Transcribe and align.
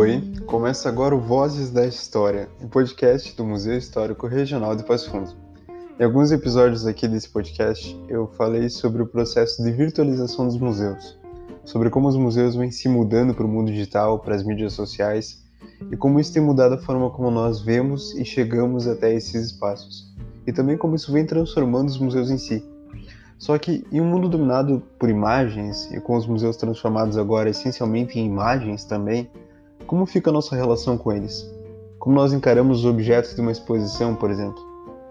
Oi, 0.00 0.22
começa 0.46 0.88
agora 0.88 1.14
o 1.14 1.20
Vozes 1.20 1.70
da 1.70 1.86
História, 1.86 2.48
um 2.58 2.66
podcast 2.66 3.36
do 3.36 3.44
Museu 3.44 3.76
Histórico 3.76 4.26
Regional 4.26 4.74
de 4.74 4.82
Passo 4.82 5.10
Fundo. 5.10 5.30
Em 5.98 6.02
alguns 6.02 6.32
episódios 6.32 6.86
aqui 6.86 7.06
desse 7.06 7.28
podcast, 7.28 8.02
eu 8.08 8.26
falei 8.28 8.70
sobre 8.70 9.02
o 9.02 9.06
processo 9.06 9.62
de 9.62 9.70
virtualização 9.70 10.46
dos 10.46 10.56
museus, 10.56 11.18
sobre 11.66 11.90
como 11.90 12.08
os 12.08 12.16
museus 12.16 12.56
vêm 12.56 12.70
se 12.70 12.88
mudando 12.88 13.34
para 13.34 13.44
o 13.44 13.48
mundo 13.48 13.70
digital, 13.70 14.18
para 14.20 14.34
as 14.34 14.42
mídias 14.42 14.72
sociais, 14.72 15.44
e 15.92 15.96
como 15.98 16.18
isso 16.18 16.32
tem 16.32 16.42
mudado 16.42 16.76
a 16.76 16.80
forma 16.80 17.10
como 17.10 17.30
nós 17.30 17.60
vemos 17.60 18.14
e 18.14 18.24
chegamos 18.24 18.88
até 18.88 19.12
esses 19.12 19.52
espaços, 19.52 20.10
e 20.46 20.52
também 20.52 20.78
como 20.78 20.96
isso 20.96 21.12
vem 21.12 21.26
transformando 21.26 21.90
os 21.90 21.98
museus 21.98 22.30
em 22.30 22.38
si. 22.38 22.64
Só 23.36 23.58
que 23.58 23.86
em 23.92 24.00
um 24.00 24.06
mundo 24.06 24.30
dominado 24.30 24.82
por 24.98 25.10
imagens 25.10 25.92
e 25.92 26.00
com 26.00 26.16
os 26.16 26.26
museus 26.26 26.56
transformados 26.56 27.18
agora 27.18 27.50
essencialmente 27.50 28.18
em 28.18 28.24
imagens 28.24 28.82
também, 28.82 29.28
como 29.90 30.06
fica 30.06 30.30
a 30.30 30.32
nossa 30.32 30.54
relação 30.54 30.96
com 30.96 31.10
eles? 31.10 31.44
Como 31.98 32.14
nós 32.14 32.32
encaramos 32.32 32.78
os 32.78 32.84
objetos 32.84 33.34
de 33.34 33.40
uma 33.40 33.50
exposição, 33.50 34.14
por 34.14 34.30
exemplo? 34.30 34.64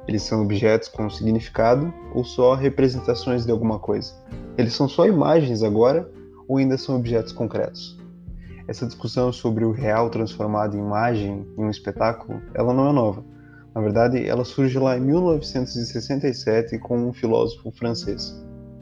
Eles 0.07 0.23
são 0.23 0.41
objetos 0.41 0.87
com 0.87 1.09
significado 1.09 1.93
ou 2.15 2.23
só 2.23 2.55
representações 2.55 3.45
de 3.45 3.51
alguma 3.51 3.77
coisa? 3.77 4.13
Eles 4.57 4.73
são 4.73 4.87
só 4.87 5.05
imagens 5.05 5.63
agora 5.63 6.09
ou 6.47 6.59
ainda 6.59 6.77
são 6.77 6.95
objetos 6.95 7.33
concretos? 7.33 7.99
Essa 8.69 8.85
discussão 8.85 9.33
sobre 9.33 9.65
o 9.65 9.73
real 9.73 10.09
transformado 10.09 10.77
em 10.77 10.79
imagem 10.79 11.45
em 11.57 11.61
um 11.61 11.69
espetáculo, 11.69 12.41
ela 12.53 12.73
não 12.73 12.87
é 12.87 12.93
nova 12.93 13.21
na 13.75 13.81
verdade, 13.81 14.25
ela 14.25 14.45
surge 14.45 14.79
lá 14.79 14.97
em 14.97 15.01
1967 15.01 16.79
com 16.79 16.97
um 16.97 17.13
filósofo 17.13 17.69
francês. 17.71 18.33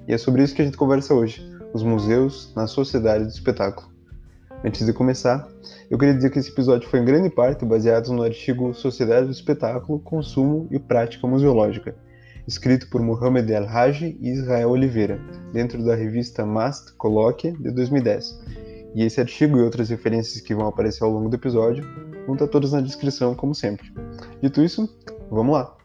E 0.08 0.14
é 0.14 0.18
sobre 0.18 0.44
isso 0.44 0.56
que 0.56 0.62
a 0.62 0.66
gente 0.66 0.78
conversa 0.78 1.16
hoje: 1.16 1.42
os 1.74 1.82
museus 1.82 2.54
na 2.56 2.68
sociedade 2.68 3.24
do 3.24 3.32
espetáculo. 3.32 3.97
Antes 4.64 4.86
de 4.86 4.92
começar, 4.92 5.48
eu 5.90 5.98
queria 5.98 6.16
dizer 6.16 6.32
que 6.32 6.40
esse 6.40 6.50
episódio 6.50 6.90
foi 6.90 7.00
em 7.00 7.06
grande 7.06 7.30
parte 7.30 7.64
baseado 7.64 8.12
no 8.12 8.24
artigo 8.24 8.74
Sociedade 8.74 9.28
do 9.28 9.32
Espetáculo, 9.32 10.00
Consumo 10.00 10.68
e 10.72 10.80
Prática 10.80 11.28
Museológica, 11.28 11.96
escrito 12.48 12.90
por 12.90 13.00
Mohamed 13.02 13.54
El 13.54 13.68
Haji 13.68 14.18
e 14.20 14.30
Israel 14.30 14.72
Oliveira, 14.72 15.22
dentro 15.54 15.86
da 15.86 15.94
revista 15.94 16.44
Mast 16.44 16.94
Colloquia 16.94 17.54
de 17.54 17.70
2010. 17.70 18.40
E 18.96 19.04
esse 19.04 19.22
artigo 19.22 19.60
e 19.60 19.62
outras 19.62 19.90
referências 19.90 20.42
que 20.42 20.56
vão 20.56 20.68
aparecer 20.68 21.04
ao 21.04 21.12
longo 21.12 21.30
do 21.30 21.36
episódio 21.36 21.86
vão 22.26 22.34
estar 22.34 22.48
todas 22.48 22.72
na 22.72 22.82
descrição, 22.82 23.36
como 23.36 23.54
sempre. 23.54 23.94
Dito 24.42 24.64
isso, 24.64 24.90
vamos 25.30 25.54
lá! 25.54 25.77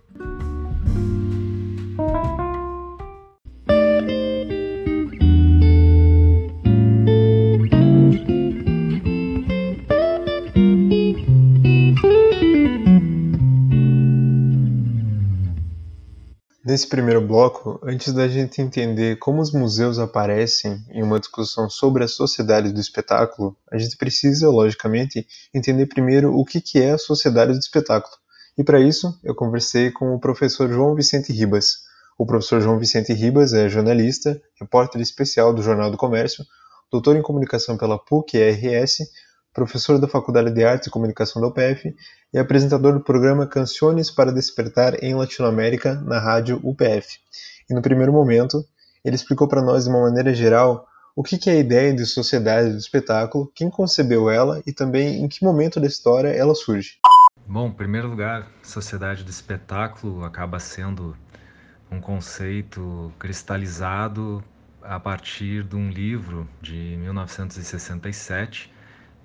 Nesse 16.72 16.86
primeiro 16.86 17.20
bloco, 17.20 17.78
antes 17.82 18.14
da 18.14 18.26
gente 18.26 18.62
entender 18.62 19.18
como 19.18 19.42
os 19.42 19.52
museus 19.52 19.98
aparecem 19.98 20.82
em 20.88 21.02
uma 21.02 21.20
discussão 21.20 21.68
sobre 21.68 22.02
a 22.02 22.08
sociedade 22.08 22.72
do 22.72 22.80
espetáculo, 22.80 23.54
a 23.70 23.76
gente 23.76 23.94
precisa, 23.94 24.48
logicamente, 24.48 25.26
entender 25.52 25.84
primeiro 25.84 26.34
o 26.34 26.46
que 26.46 26.62
é 26.80 26.92
a 26.92 26.96
sociedade 26.96 27.52
do 27.52 27.58
espetáculo. 27.58 28.14
E 28.56 28.64
para 28.64 28.80
isso, 28.80 29.14
eu 29.22 29.34
conversei 29.34 29.90
com 29.90 30.14
o 30.14 30.18
professor 30.18 30.72
João 30.72 30.94
Vicente 30.94 31.30
Ribas. 31.30 31.80
O 32.16 32.24
professor 32.24 32.58
João 32.62 32.78
Vicente 32.78 33.12
Ribas 33.12 33.52
é 33.52 33.68
jornalista, 33.68 34.40
repórter 34.58 35.02
especial 35.02 35.52
do 35.52 35.62
Jornal 35.62 35.90
do 35.90 35.98
Comércio, 35.98 36.42
doutor 36.90 37.16
em 37.16 37.22
comunicação 37.22 37.76
pela 37.76 37.98
PUC-RS, 37.98 39.10
professor 39.52 39.98
da 39.98 40.08
Faculdade 40.08 40.50
de 40.50 40.64
Artes 40.64 40.88
e 40.88 40.90
Comunicação 40.90 41.40
da 41.40 41.48
UPF 41.48 41.94
e 42.32 42.38
apresentador 42.38 42.94
do 42.94 43.00
programa 43.00 43.46
Canções 43.46 44.10
para 44.10 44.32
Despertar 44.32 45.02
em 45.02 45.14
Latinoamérica 45.14 45.94
na 45.94 46.18
rádio 46.18 46.60
UPF. 46.62 47.18
E 47.68 47.74
no 47.74 47.82
primeiro 47.82 48.12
momento, 48.12 48.64
ele 49.04 49.16
explicou 49.16 49.46
para 49.46 49.62
nós 49.62 49.84
de 49.84 49.90
uma 49.90 50.02
maneira 50.02 50.34
geral 50.34 50.86
o 51.14 51.22
que 51.22 51.50
é 51.50 51.52
a 51.52 51.58
ideia 51.58 51.94
de 51.94 52.06
sociedade 52.06 52.70
do 52.70 52.78
espetáculo, 52.78 53.50
quem 53.54 53.68
concebeu 53.68 54.30
ela 54.30 54.62
e 54.66 54.72
também 54.72 55.22
em 55.22 55.28
que 55.28 55.44
momento 55.44 55.78
da 55.78 55.86
história 55.86 56.28
ela 56.28 56.54
surge. 56.54 56.98
Bom, 57.46 57.68
em 57.68 57.72
primeiro 57.72 58.08
lugar, 58.08 58.46
sociedade 58.62 59.22
do 59.22 59.30
espetáculo 59.30 60.24
acaba 60.24 60.58
sendo 60.58 61.14
um 61.90 62.00
conceito 62.00 63.12
cristalizado 63.18 64.42
a 64.80 64.98
partir 64.98 65.62
de 65.64 65.76
um 65.76 65.90
livro 65.90 66.48
de 66.62 66.96
1967, 66.98 68.72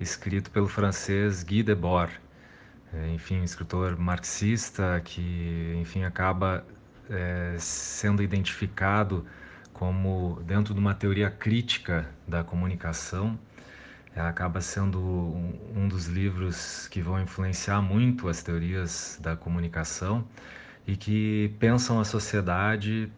escrito 0.00 0.50
pelo 0.50 0.68
francês 0.68 1.42
Guy 1.42 1.62
Debord, 1.62 2.12
é, 2.92 3.08
enfim, 3.10 3.42
escritor 3.42 3.98
marxista 3.98 5.00
que, 5.04 5.74
enfim, 5.80 6.04
acaba 6.04 6.64
é, 7.10 7.56
sendo 7.58 8.22
identificado 8.22 9.26
como 9.72 10.42
dentro 10.44 10.74
de 10.74 10.80
uma 10.80 10.94
teoria 10.94 11.30
crítica 11.30 12.08
da 12.26 12.42
comunicação 12.42 13.38
é, 14.18 14.20
acaba 14.20 14.60
sendo 14.60 15.00
um, 15.00 15.86
dos 15.86 16.06
livros 16.06 16.88
que 16.88 17.00
vão 17.00 17.20
influenciar 17.20 17.80
muito 17.80 18.28
as 18.28 18.42
teorias 18.42 19.16
da 19.22 19.36
comunicação 19.36 20.26
e 20.86 20.96
que 20.96 21.54
pensam 21.60 22.00
a 22.00 22.04
sociedade 22.04 23.12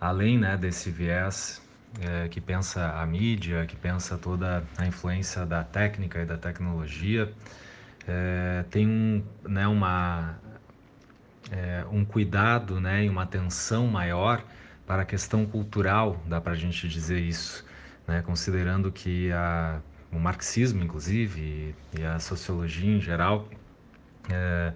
além 0.00 0.38
né, 0.38 0.56
desse 0.56 0.88
viés 0.88 1.60
é, 2.00 2.28
que 2.28 2.40
pensa 2.40 2.92
a 2.92 3.06
mídia, 3.06 3.64
que 3.66 3.76
pensa 3.76 4.18
toda 4.18 4.62
a 4.76 4.86
influência 4.86 5.46
da 5.46 5.64
técnica 5.64 6.20
e 6.22 6.24
da 6.24 6.36
tecnologia, 6.36 7.32
é, 8.06 8.64
tem 8.70 8.86
um, 8.86 9.24
né, 9.48 9.66
uma, 9.66 10.38
é, 11.50 11.84
um 11.90 12.04
cuidado 12.04 12.80
né, 12.80 13.04
e 13.04 13.08
uma 13.08 13.22
atenção 13.22 13.86
maior 13.86 14.44
para 14.86 15.02
a 15.02 15.04
questão 15.04 15.44
cultural, 15.46 16.22
dá 16.26 16.40
para 16.40 16.52
a 16.52 16.56
gente 16.56 16.88
dizer 16.88 17.20
isso, 17.20 17.64
né, 18.06 18.22
considerando 18.22 18.92
que 18.92 19.32
a 19.32 19.80
o 20.12 20.18
marxismo, 20.18 20.82
inclusive, 20.82 21.74
e, 21.96 22.04
a 22.04 22.18
sociologia 22.18 22.96
em 22.96 23.00
geral, 23.00 23.48
é, 24.30 24.72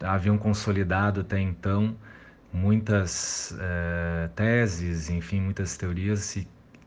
haviam 0.00 0.38
consolidado 0.38 1.20
até 1.20 1.38
então 1.40 1.96
muitas 2.52 3.54
é, 3.60 4.28
teses, 4.34 5.10
enfim, 5.10 5.40
muitas 5.40 5.76
teorias 5.76 6.20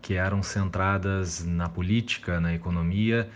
que 0.02 0.16
eram 0.16 0.42
centradas 0.42 1.46
na 1.46 1.70
política, 1.70 2.40
na 2.40 2.54
economia, 2.54 3.30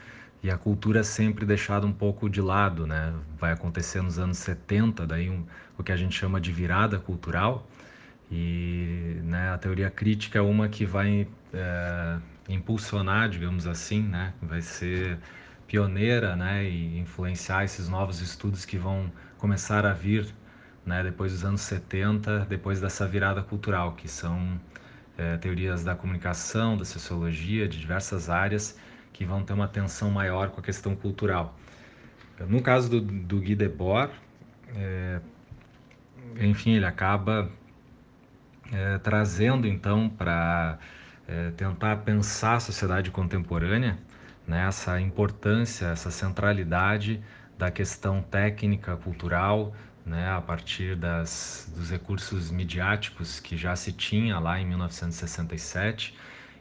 e 0.44 0.50
a 0.50 0.58
cultura 0.58 1.04
sempre 1.04 1.46
deixada 1.46 1.86
um 1.88 1.94
pouco 1.94 2.30
de 2.30 2.42
lado, 2.42 2.86
né? 2.86 3.14
Vai 3.40 3.52
acontecer 3.52 4.02
nos 4.02 4.20
anos 4.20 4.38
70, 4.40 5.06
daí 5.08 5.30
um, 5.30 5.46
o 5.78 5.84
que 5.84 5.92
a 5.92 5.96
gente 5.98 6.16
chama 6.16 6.40
de 6.40 6.52
virada 6.52 7.00
cultural, 7.00 7.68
e 8.32 9.20
né, 9.24 9.50
a 9.52 9.58
teoria 9.58 9.90
crítica 9.90 10.40
é 10.40 10.42
uma 10.42 10.68
que 10.68 10.86
vai 10.86 11.28
é, 11.54 12.18
impulsionar, 12.50 13.30
digamos 13.30 13.68
assim, 13.68 14.02
né? 14.02 14.34
Vai 14.42 14.62
ser 14.62 15.18
pioneira, 15.68 16.36
né? 16.36 16.64
E 16.66 17.00
influenciar 17.00 17.64
esses 17.64 17.88
novos 17.88 18.22
estudos 18.22 18.66
que 18.66 18.78
vão 18.78 19.12
começar 19.38 19.86
a 19.86 19.94
vir, 19.94 20.28
né? 20.86 21.04
Depois 21.04 21.34
dos 21.34 21.46
anos 21.46 21.62
70, 21.62 22.46
depois 22.50 22.80
dessa 22.82 23.08
virada 23.08 23.42
cultural, 23.44 23.94
que 23.94 24.08
são 24.08 24.60
é, 25.18 25.38
teorias 25.38 25.84
da 25.84 25.96
comunicação, 25.96 26.78
da 26.78 26.86
sociologia, 26.86 27.68
de 27.68 27.80
diversas 27.80 28.30
áreas 28.30 28.78
que 29.14 29.26
vão 29.26 29.44
ter 29.44 29.54
uma 29.54 29.66
atenção 29.66 30.12
maior 30.12 30.50
com 30.50 30.60
a 30.60 30.64
questão 30.64 30.96
cultural. 30.96 31.58
No 32.48 32.62
caso 32.62 32.90
do, 32.90 33.02
do 33.02 33.40
Guy 33.40 33.56
Debord, 33.56 34.12
é, 34.76 35.22
enfim, 36.40 36.72
ele 36.72 36.86
acaba 36.86 37.50
é, 38.72 38.98
trazendo 38.98 39.68
então 39.68 40.10
para 40.10 40.78
é, 41.28 41.52
tentar 41.52 41.98
pensar 41.98 42.56
a 42.56 42.60
sociedade 42.60 43.10
contemporânea, 43.10 43.98
né, 44.46 44.68
essa 44.68 45.00
importância, 45.00 45.88
essa 45.88 46.12
centralidade 46.12 47.22
da 47.58 47.72
questão 47.72 48.22
técnica, 48.22 48.98
cultural, 48.98 49.74
né, 50.06 50.30
a 50.30 50.40
partir 50.40 50.96
das, 50.96 51.72
dos 51.76 51.90
recursos 51.90 52.52
midiáticos 52.52 53.40
que 53.40 53.58
já 53.58 53.76
se 53.76 53.92
tinha 53.92 54.38
lá 54.38 54.60
em 54.60 54.66
1967 54.66 56.16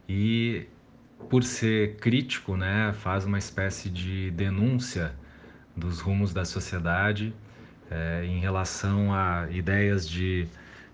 e 0.09 0.67
por 1.29 1.43
ser 1.45 1.97
crítico, 1.97 2.57
né, 2.57 2.93
faz 2.95 3.25
uma 3.25 3.39
espécie 3.39 3.91
de 3.91 4.31
denúncia 4.31 5.15
dos 5.77 6.01
rumos 6.01 6.33
da 6.33 6.45
sociedade 6.45 7.35
é, 7.91 8.25
em 8.25 8.41
relação 8.41 9.13
a 9.13 9.47
ideias 9.51 10.09
de, 10.09 10.49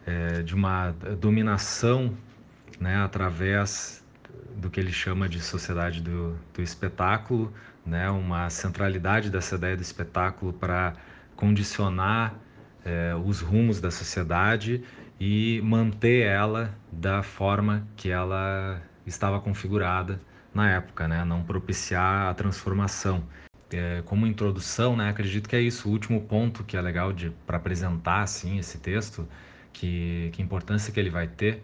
é, 0.07 0.43
de 0.43 0.55
uma 0.55 0.91
dominação 1.21 2.17
né, 2.81 2.97
através 2.97 4.03
do 4.57 4.71
que 4.71 4.81
ele 4.81 4.93
chama 4.93 5.29
de 5.29 5.41
sociedade 5.41 6.01
do, 6.01 6.37
do 6.55 6.63
espetáculo, 6.63 7.53
né, 7.85 8.11
uma 8.11 8.51
centralidade 8.51 9.31
dessa 9.31 9.55
ideia 9.57 9.77
do 9.77 9.83
espetáculo 9.83 10.53
para 10.53 10.95
condicionar 11.41 12.39
é, 12.85 13.15
os 13.15 13.41
rumos 13.41 13.81
da 13.81 13.91
sociedade 13.91 14.85
e 15.19 15.61
manter 15.63 16.27
ela 16.27 16.75
da 16.93 17.23
forma 17.23 17.87
que 17.97 18.11
ela 18.11 18.83
estava 19.07 19.41
configurada 19.41 20.21
na 20.55 20.71
época, 20.71 21.09
né, 21.09 21.25
não 21.25 21.43
propiciar 21.43 22.29
a 22.31 22.35
transformação. 22.35 23.25
é, 23.73 24.03
como 24.05 24.27
introdução, 24.27 24.97
né, 24.97 25.09
acredito 25.11 25.49
que 25.49 25.57
é 25.57 25.61
isso, 25.61 25.89
o 25.89 25.93
último 25.93 26.21
ponto 26.23 26.65
que 26.65 26.77
é 26.77 26.81
legal 26.83 27.13
para 27.47 27.57
apresentar 27.57 28.23
assim 28.23 28.59
esse 28.59 28.79
texto, 28.79 29.29
que, 29.73 30.31
que 30.33 30.43
importância 30.43 30.93
que 30.93 30.99
ele 31.01 31.11
vai 31.11 31.29
ter, 31.29 31.63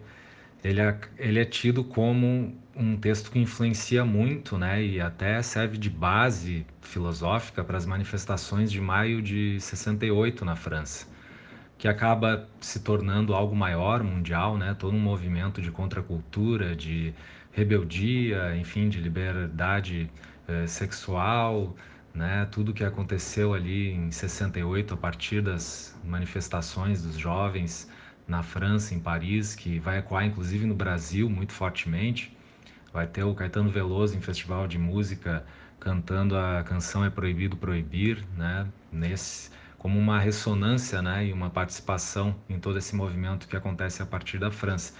ele 0.63 0.79
é, 0.81 0.99
ele 1.17 1.39
é 1.39 1.45
tido 1.45 1.83
como 1.83 2.55
um 2.77 2.95
texto 2.95 3.31
que 3.31 3.39
influencia 3.39 4.05
muito, 4.05 4.57
né, 4.57 4.83
e 4.83 5.01
até 5.01 5.41
serve 5.41 5.77
de 5.77 5.89
base 5.89 6.65
filosófica 6.81 7.63
para 7.63 7.77
as 7.77 7.85
manifestações 7.85 8.71
de 8.71 8.79
maio 8.79 9.21
de 9.21 9.59
68 9.59 10.45
na 10.45 10.55
França, 10.55 11.07
que 11.77 11.87
acaba 11.87 12.47
se 12.61 12.79
tornando 12.79 13.33
algo 13.33 13.55
maior, 13.55 14.03
mundial, 14.03 14.57
né, 14.57 14.75
todo 14.77 14.95
um 14.95 14.99
movimento 14.99 15.61
de 15.61 15.71
contracultura, 15.71 16.75
de 16.75 17.13
rebeldia, 17.51 18.55
enfim, 18.55 18.89
de 18.89 18.99
liberdade 18.99 20.09
eh, 20.47 20.67
sexual, 20.67 21.75
né, 22.13 22.47
tudo 22.51 22.73
que 22.73 22.83
aconteceu 22.83 23.53
ali 23.53 23.91
em 23.91 24.11
68 24.11 24.93
a 24.93 24.97
partir 24.97 25.41
das 25.41 25.97
manifestações 26.03 27.01
dos 27.01 27.17
jovens 27.17 27.89
na 28.27 28.43
França, 28.43 28.93
em 28.93 28.99
Paris, 28.99 29.55
que 29.55 29.79
vai 29.79 29.99
ecoar 29.99 30.25
inclusive 30.25 30.65
no 30.65 30.75
Brasil 30.75 31.29
muito 31.29 31.53
fortemente. 31.53 32.36
Vai 32.97 33.05
ter 33.05 33.21
o 33.21 33.35
Caetano 33.35 33.69
Veloso 33.69 34.17
em 34.17 34.21
festival 34.21 34.67
de 34.67 34.79
música 34.79 35.45
cantando 35.79 36.35
a 36.35 36.63
canção 36.63 37.05
É 37.05 37.11
Proibido 37.11 37.55
Proibir, 37.55 38.25
né? 38.35 38.67
Nesse, 38.91 39.51
como 39.77 39.99
uma 39.99 40.19
ressonância 40.19 40.99
né? 40.99 41.27
e 41.27 41.31
uma 41.31 41.47
participação 41.47 42.35
em 42.49 42.59
todo 42.59 42.79
esse 42.79 42.95
movimento 42.95 43.47
que 43.47 43.55
acontece 43.55 44.01
a 44.01 44.05
partir 44.07 44.39
da 44.39 44.49
França. 44.49 44.95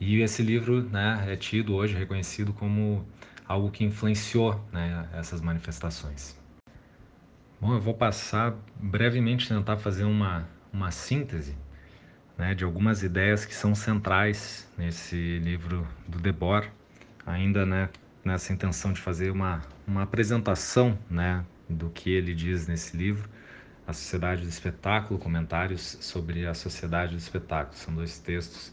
E 0.00 0.22
esse 0.22 0.42
livro 0.42 0.84
né, 0.84 1.22
é 1.28 1.36
tido 1.36 1.74
hoje, 1.74 1.94
reconhecido 1.94 2.54
como 2.54 3.06
algo 3.46 3.70
que 3.70 3.84
influenciou 3.84 4.58
né, 4.72 5.06
essas 5.12 5.42
manifestações. 5.42 6.40
Bom, 7.60 7.74
eu 7.74 7.80
vou 7.80 7.92
passar 7.92 8.54
brevemente 8.74 9.46
tentar 9.46 9.76
fazer 9.76 10.04
uma, 10.04 10.48
uma 10.72 10.90
síntese 10.90 11.54
né, 12.38 12.54
de 12.54 12.64
algumas 12.64 13.02
ideias 13.02 13.44
que 13.44 13.54
são 13.54 13.74
centrais 13.74 14.66
nesse 14.78 15.38
livro 15.40 15.86
do 16.08 16.18
Debord, 16.18 16.72
ainda 17.26 17.64
né, 17.64 17.88
nessa 18.24 18.52
intenção 18.52 18.92
de 18.92 19.00
fazer 19.00 19.30
uma, 19.30 19.62
uma 19.86 20.02
apresentação 20.02 20.98
né, 21.10 21.44
do 21.68 21.90
que 21.90 22.10
ele 22.10 22.34
diz 22.34 22.66
nesse 22.66 22.96
livro, 22.96 23.28
A 23.86 23.92
Sociedade 23.92 24.42
do 24.42 24.48
Espetáculo, 24.48 25.18
comentários 25.18 25.98
sobre 26.00 26.46
a 26.46 26.54
Sociedade 26.54 27.12
do 27.12 27.18
Espetáculo. 27.18 27.76
São 27.76 27.94
dois 27.94 28.18
textos 28.18 28.72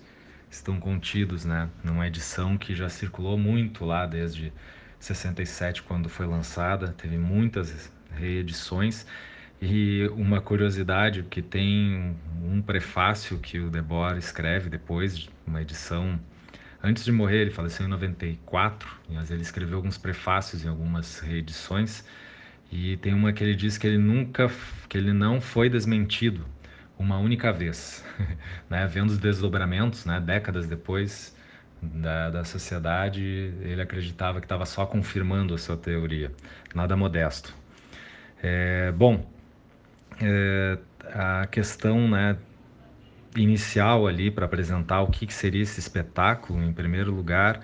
que 0.50 0.56
estão 0.56 0.80
contidos 0.80 1.45
né, 1.45 1.69
numa 1.83 2.07
edição 2.07 2.57
que 2.57 2.75
já 2.75 2.89
circulou 2.89 3.38
muito 3.38 3.86
lá 3.86 4.06
desde 4.06 4.51
67, 5.00 5.81
quando 5.83 6.07
foi 6.07 6.27
lançada, 6.27 6.89
teve 6.89 7.18
muitas 7.18 7.92
reedições 8.12 9.06
e 9.62 10.07
uma 10.15 10.42
curiosidade, 10.42 11.24
que 11.24 11.42
tem 11.42 12.15
um 12.44 12.62
prefácio 12.62 13.38
que 13.38 13.59
o 13.59 13.69
Debord 13.69 14.18
escreve 14.18 14.69
depois, 14.69 15.30
uma 15.45 15.62
edição 15.62 16.19
antes 16.83 17.04
de 17.04 17.12
morrer, 17.12 17.42
ele 17.42 17.51
faleceu 17.51 17.86
em 17.86 17.89
94, 17.89 18.89
mas 19.10 19.31
ele 19.31 19.42
escreveu 19.42 19.78
alguns 19.78 19.98
prefácios 19.98 20.63
em 20.66 20.68
algumas 20.68 21.19
reedições. 21.19 22.04
E 22.72 22.98
tem 22.98 23.13
uma 23.13 23.33
que 23.33 23.44
ele 23.44 23.56
diz 23.56 23.78
que 23.78 23.88
ele 23.88 23.98
nunca, 23.98 24.50
que 24.88 24.98
ele 24.98 25.13
não 25.13 25.42
foi 25.42 25.69
desmentido 25.69 26.45
uma 26.98 27.18
única 27.18 27.51
vez, 27.51 28.04
né? 28.69 28.86
Vendo 28.88 29.10
os 29.10 29.18
desdobramentos, 29.18 30.06
né? 30.06 30.19
Décadas 30.19 30.68
depois 30.68 31.36
da, 31.81 32.30
da 32.30 32.44
sociedade, 32.44 33.22
ele 33.62 33.81
acreditava 33.81 34.39
que 34.39 34.45
estava 34.45 34.66
só 34.66 34.86
confirmando 34.86 35.54
a 35.54 35.57
sua 35.57 35.75
teoria, 35.75 36.31
nada 36.75 36.95
modesto. 36.95 37.54
É, 38.42 38.92
bom, 38.92 39.25
é, 40.22 40.78
a 41.13 41.48
questão 41.48 42.07
né, 42.07 42.38
inicial 43.36 44.07
ali 44.07 44.30
para 44.30 44.45
apresentar 44.45 45.01
o 45.01 45.07
que, 45.07 45.25
que, 45.25 45.33
seria 45.33 45.63
esse 45.63 45.80
espetáculo, 45.80 46.62
em 46.63 46.74
primeiro 46.74 47.12
lugar, 47.12 47.62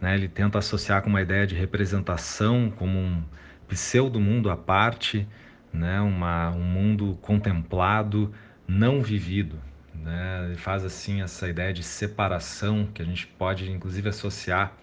né, 0.00 0.14
ele 0.14 0.28
tenta 0.28 0.58
associar 0.58 1.02
com 1.02 1.08
uma 1.08 1.22
ideia 1.22 1.46
de 1.46 1.54
representação 1.54 2.72
como 2.76 2.98
um 2.98 3.22
pseudo-mundo 3.68 4.50
à 4.50 4.56
parte, 4.56 5.26
né, 5.72 6.00
uma, 6.00 6.50
um 6.50 6.62
mundo 6.62 7.18
contemplado, 7.22 8.32
não 8.66 9.02
vivido. 9.02 9.58
Né? 9.94 10.46
Ele 10.46 10.56
faz 10.56 10.84
assim 10.84 11.22
essa 11.22 11.48
ideia 11.48 11.72
de 11.72 11.82
separação 11.82 12.88
que 12.92 13.00
a 13.00 13.04
gente 13.04 13.26
pode 13.26 13.70
inclusive 13.70 14.08
associar 14.08 14.76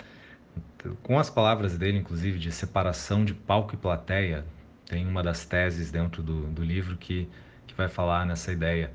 com 1.03 1.19
as 1.19 1.29
palavras 1.29 1.77
dele, 1.77 1.97
inclusive 1.99 2.39
de 2.39 2.51
separação 2.51 3.23
de 3.23 3.33
palco 3.33 3.75
e 3.75 3.77
plateia, 3.77 4.45
tem 4.85 5.07
uma 5.07 5.21
das 5.23 5.45
teses 5.45 5.91
dentro 5.91 6.23
do, 6.23 6.47
do 6.47 6.63
livro 6.63 6.97
que, 6.97 7.29
que 7.67 7.73
vai 7.75 7.87
falar 7.87 8.25
nessa 8.25 8.51
ideia. 8.51 8.91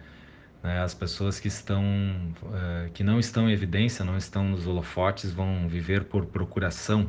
Né? 0.66 0.82
As 0.82 0.92
pessoas 0.92 1.38
que 1.38 1.46
estão 1.46 1.84
uh, 2.42 2.90
que 2.92 3.04
não 3.04 3.20
estão 3.20 3.48
em 3.48 3.52
evidência, 3.52 4.04
não 4.04 4.16
estão 4.16 4.42
nos 4.48 4.66
holofotes, 4.66 5.32
vão 5.32 5.68
viver 5.68 6.06
por 6.06 6.26
procuração, 6.26 7.08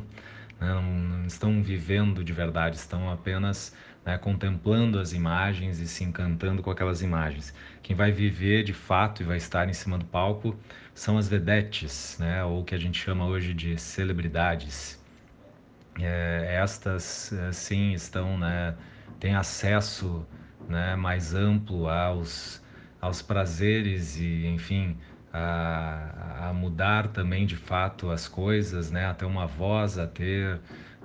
né? 0.60 0.68
não, 0.68 0.82
não, 0.82 1.26
estão 1.26 1.60
vivendo 1.60 2.22
de 2.22 2.32
verdade, 2.32 2.76
estão 2.76 3.10
apenas 3.10 3.74
né, 4.06 4.16
contemplando 4.16 5.00
as 5.00 5.12
imagens 5.12 5.80
e 5.80 5.88
se 5.88 6.04
encantando 6.04 6.62
com 6.62 6.70
aquelas 6.70 7.02
imagens. 7.02 7.52
Quem 7.82 7.96
vai 7.96 8.12
viver 8.12 8.62
de 8.62 8.72
fato 8.72 9.22
e 9.22 9.26
vai 9.26 9.38
estar 9.38 9.68
em 9.68 9.72
cima 9.72 9.98
do 9.98 10.04
palco 10.04 10.56
são 10.94 11.18
as 11.18 11.28
vedetes, 11.28 12.16
né, 12.20 12.44
ou 12.44 12.60
o 12.60 12.64
que 12.64 12.76
a 12.76 12.78
gente 12.78 12.96
chama 12.96 13.26
hoje 13.26 13.52
de 13.52 13.76
celebridades 13.76 15.02
é, 15.98 16.58
estas 16.62 17.32
é, 17.32 17.50
sim 17.50 17.92
estão, 17.92 18.38
né, 18.38 18.76
têm 19.18 19.34
acesso 19.34 20.24
né, 20.68 20.94
mais 20.94 21.34
amplo 21.34 21.88
aos, 21.88 22.62
aos 23.00 23.22
prazeres 23.22 24.16
e, 24.16 24.46
enfim, 24.46 24.96
a, 25.32 26.48
a 26.48 26.52
mudar 26.52 27.08
também 27.08 27.46
de 27.46 27.56
fato 27.56 28.10
as 28.10 28.26
coisas, 28.26 28.90
né, 28.90 29.06
a 29.06 29.14
ter 29.14 29.24
uma 29.24 29.46
voz, 29.46 29.98
a 29.98 30.06
ter 30.06 30.58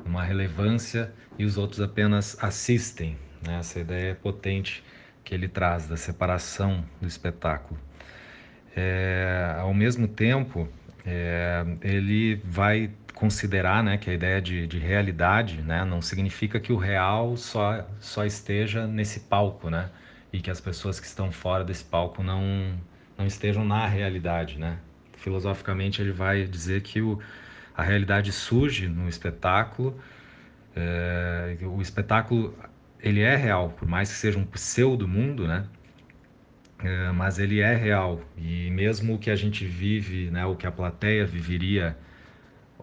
uma 0.05 0.23
relevância 0.23 1.13
e 1.37 1.45
os 1.45 1.57
outros 1.57 1.81
apenas 1.81 2.37
assistem. 2.41 3.17
Né, 3.45 3.59
essa 3.59 3.79
ideia 3.79 4.11
é 4.11 4.15
potente 4.15 4.83
que 5.23 5.33
ele 5.33 5.47
traz 5.47 5.87
da 5.87 5.97
separação 5.97 6.83
do 6.99 7.07
espetáculo. 7.07 7.79
É, 8.75 9.55
ao 9.59 9.73
mesmo 9.73 10.07
tempo, 10.07 10.67
é, 11.05 11.63
ele 11.81 12.41
vai 12.43 12.89
considerar 13.13 13.83
né, 13.83 13.97
que 13.97 14.09
a 14.09 14.13
ideia 14.13 14.41
de, 14.41 14.65
de 14.67 14.79
realidade 14.79 15.61
né, 15.61 15.85
não 15.85 16.01
significa 16.01 16.59
que 16.59 16.73
o 16.73 16.77
real 16.77 17.37
só, 17.37 17.87
só 17.99 18.25
esteja 18.25 18.87
nesse 18.87 19.21
palco, 19.21 19.69
né? 19.69 19.89
E 20.33 20.41
que 20.41 20.49
as 20.49 20.59
pessoas 20.59 20.99
que 20.99 21.05
estão 21.05 21.31
fora 21.31 21.63
desse 21.63 21.85
palco 21.85 22.21
não, 22.21 22.77
não 23.17 23.25
estejam 23.25 23.63
na 23.63 23.87
realidade, 23.87 24.59
né? 24.59 24.79
Filosoficamente 25.15 26.01
ele 26.01 26.11
vai 26.11 26.43
dizer 26.43 26.81
que 26.81 27.01
o, 27.01 27.19
a 27.77 27.83
realidade 27.83 28.31
surge 28.33 28.89
no 28.89 29.07
espetáculo, 29.07 29.97
é, 30.75 31.55
o 31.61 31.81
espetáculo 31.81 32.57
ele 32.99 33.21
é 33.21 33.35
real, 33.35 33.69
por 33.69 33.87
mais 33.87 34.09
que 34.09 34.15
seja 34.15 34.39
um 34.39 34.45
pseudo 34.45 35.07
mundo, 35.07 35.47
né? 35.47 35.65
É, 36.79 37.11
mas 37.11 37.39
ele 37.39 37.61
é 37.61 37.75
real 37.75 38.19
e 38.37 38.69
mesmo 38.71 39.13
o 39.15 39.19
que 39.19 39.29
a 39.29 39.35
gente 39.35 39.65
vive, 39.65 40.29
né, 40.29 40.45
o 40.45 40.53
que 40.53 40.67
a 40.67 40.71
plateia 40.71 41.25
viveria 41.25 41.97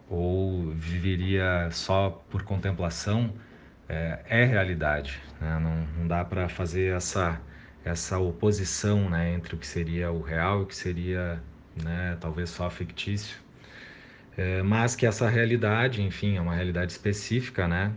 ou 0.09 0.71
viveria 0.71 1.69
só 1.71 2.09
por 2.30 2.42
contemplação 2.42 3.30
é, 3.90 4.20
é 4.28 4.44
realidade. 4.44 5.20
Né? 5.40 5.59
Não, 5.61 5.87
não, 5.99 6.06
dá 6.06 6.25
para 6.25 6.49
fazer 6.49 6.94
essa, 6.94 7.40
essa 7.85 8.18
oposição 8.18 9.11
né, 9.11 9.35
entre 9.35 9.54
o 9.56 9.59
que 9.59 9.66
seria 9.66 10.12
o 10.12 10.23
real 10.23 10.61
e 10.61 10.62
o 10.62 10.66
que 10.66 10.76
seria 10.76 11.42
né, 11.82 12.16
talvez 12.20 12.50
só 12.50 12.70
fictício. 12.70 13.37
É, 14.37 14.62
mas 14.62 14.94
que 14.94 15.04
essa 15.04 15.28
realidade, 15.28 16.02
enfim, 16.02 16.37
é 16.37 16.40
uma 16.40 16.54
realidade 16.54 16.92
específica, 16.92 17.66
né? 17.66 17.92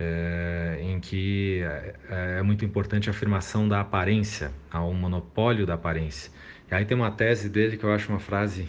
É, 0.00 0.78
em 0.80 0.98
que 0.98 1.62
é, 1.62 2.38
é 2.38 2.42
muito 2.42 2.64
importante 2.64 3.08
a 3.08 3.12
afirmação 3.12 3.68
da 3.68 3.80
aparência, 3.80 4.50
ao 4.70 4.92
monopólio 4.94 5.66
da 5.66 5.74
aparência. 5.74 6.32
E 6.70 6.74
aí 6.74 6.84
tem 6.84 6.96
uma 6.96 7.10
tese 7.10 7.48
dele 7.48 7.76
que 7.76 7.84
eu 7.84 7.92
acho 7.92 8.08
uma 8.08 8.18
frase 8.18 8.68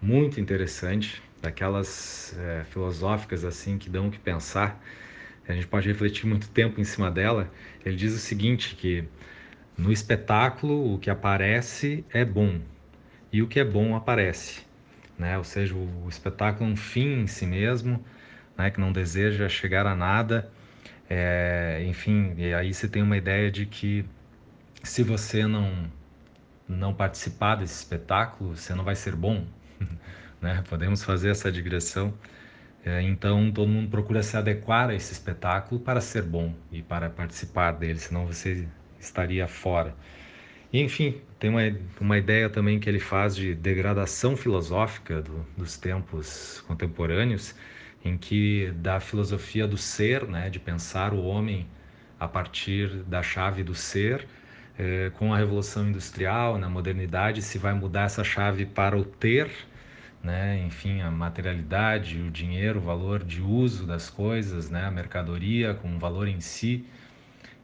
muito 0.00 0.40
interessante, 0.40 1.22
daquelas 1.42 2.34
é, 2.38 2.64
filosóficas 2.64 3.44
assim 3.44 3.78
que 3.78 3.90
dão 3.90 4.08
o 4.08 4.10
que 4.10 4.18
pensar. 4.18 4.80
A 5.50 5.54
gente 5.54 5.66
pode 5.66 5.88
refletir 5.88 6.26
muito 6.26 6.48
tempo 6.50 6.80
em 6.80 6.84
cima 6.84 7.10
dela. 7.10 7.50
Ele 7.84 7.96
diz 7.96 8.14
o 8.14 8.18
seguinte 8.18 8.76
que 8.76 9.04
no 9.76 9.92
espetáculo 9.92 10.94
o 10.94 10.98
que 10.98 11.10
aparece 11.10 12.04
é 12.12 12.24
bom 12.24 12.60
e 13.32 13.42
o 13.42 13.48
que 13.48 13.58
é 13.58 13.64
bom 13.64 13.96
aparece, 13.96 14.62
né? 15.18 15.38
Ou 15.38 15.44
seja, 15.44 15.74
o, 15.74 16.08
espetáculo 16.08 16.68
é 16.68 16.72
um 16.72 16.76
fim 16.76 17.22
em 17.22 17.26
si 17.26 17.46
mesmo, 17.46 18.04
né? 18.56 18.70
Que 18.70 18.80
não 18.80 18.92
deseja 18.92 19.48
chegar 19.48 19.86
a 19.86 19.96
nada. 19.96 20.50
É, 21.08 21.82
enfim, 21.86 22.34
e 22.36 22.54
aí 22.54 22.72
você 22.72 22.88
tem 22.88 23.02
uma 23.02 23.16
ideia 23.16 23.50
de 23.50 23.66
que 23.66 24.04
se 24.82 25.02
você 25.02 25.46
não 25.46 25.90
não 26.68 26.94
participar 26.94 27.56
desse 27.56 27.74
espetáculo, 27.74 28.56
você 28.56 28.74
não 28.74 28.84
vai 28.84 28.94
ser 28.94 29.16
bom. 29.16 29.44
né? 30.40 30.62
Podemos 30.68 31.02
fazer 31.02 31.30
essa 31.30 31.50
digressão 31.50 32.14
É, 32.84 33.02
então 33.02 33.52
todo 33.52 33.68
mundo 33.68 33.90
procura 33.90 34.22
se 34.22 34.36
adequar 34.36 34.88
a 34.90 34.94
esse 34.94 35.12
espetáculo 35.12 35.80
para 35.80 36.00
ser 36.00 36.22
bom 36.22 36.54
e 36.72 36.82
para 36.82 37.10
participar 37.10 37.72
dele, 37.72 37.98
senão 37.98 38.26
você 38.26 38.66
estaria 38.98 39.46
fora. 39.46 39.94
E, 40.72 40.80
enfim, 40.80 41.20
tem 41.38 41.50
uma, 41.50 41.60
uma 42.00 42.18
ideia 42.18 42.48
também 42.48 42.78
que 42.80 42.88
ele 42.88 43.00
faz 43.00 43.34
de 43.36 43.54
degradação 43.54 44.36
filosófica 44.36 45.20
do, 45.20 45.44
dos 45.56 45.76
tempos 45.76 46.62
contemporâneos, 46.66 47.54
em 48.04 48.16
que 48.16 48.70
da 48.76 49.00
filosofia 49.00 49.66
do 49.66 49.76
ser, 49.76 50.26
né, 50.26 50.48
de 50.48 50.58
pensar 50.60 51.12
o 51.12 51.22
homem 51.24 51.66
a 52.18 52.28
partir 52.28 52.88
da 53.04 53.22
chave 53.22 53.62
do 53.64 53.74
ser, 53.74 54.26
eh, 54.78 55.10
com 55.16 55.34
a 55.34 55.38
revolução 55.38 55.88
industrial, 55.88 56.58
na 56.58 56.68
modernidade, 56.68 57.42
se 57.42 57.58
vai 57.58 57.74
mudar 57.74 58.04
essa 58.04 58.24
chave 58.24 58.64
para 58.66 58.96
o 58.96 59.04
ter, 59.04 59.50
né? 60.22 60.58
enfim, 60.66 61.00
a 61.00 61.10
materialidade, 61.10 62.20
o 62.20 62.30
dinheiro, 62.30 62.78
o 62.78 62.82
valor 62.82 63.24
de 63.24 63.40
uso 63.40 63.86
das 63.86 64.10
coisas, 64.10 64.70
né? 64.70 64.84
a 64.84 64.90
mercadoria 64.90 65.74
com 65.74 65.98
valor 65.98 66.28
em 66.28 66.40
si, 66.40 66.84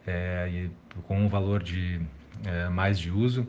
é, 0.06 0.48
e 0.50 0.70
com 1.02 1.18
um 1.18 1.28
valor 1.28 1.62
de 1.62 2.00
é, 2.44 2.68
mais 2.68 2.98
de 2.98 3.10
uso, 3.10 3.46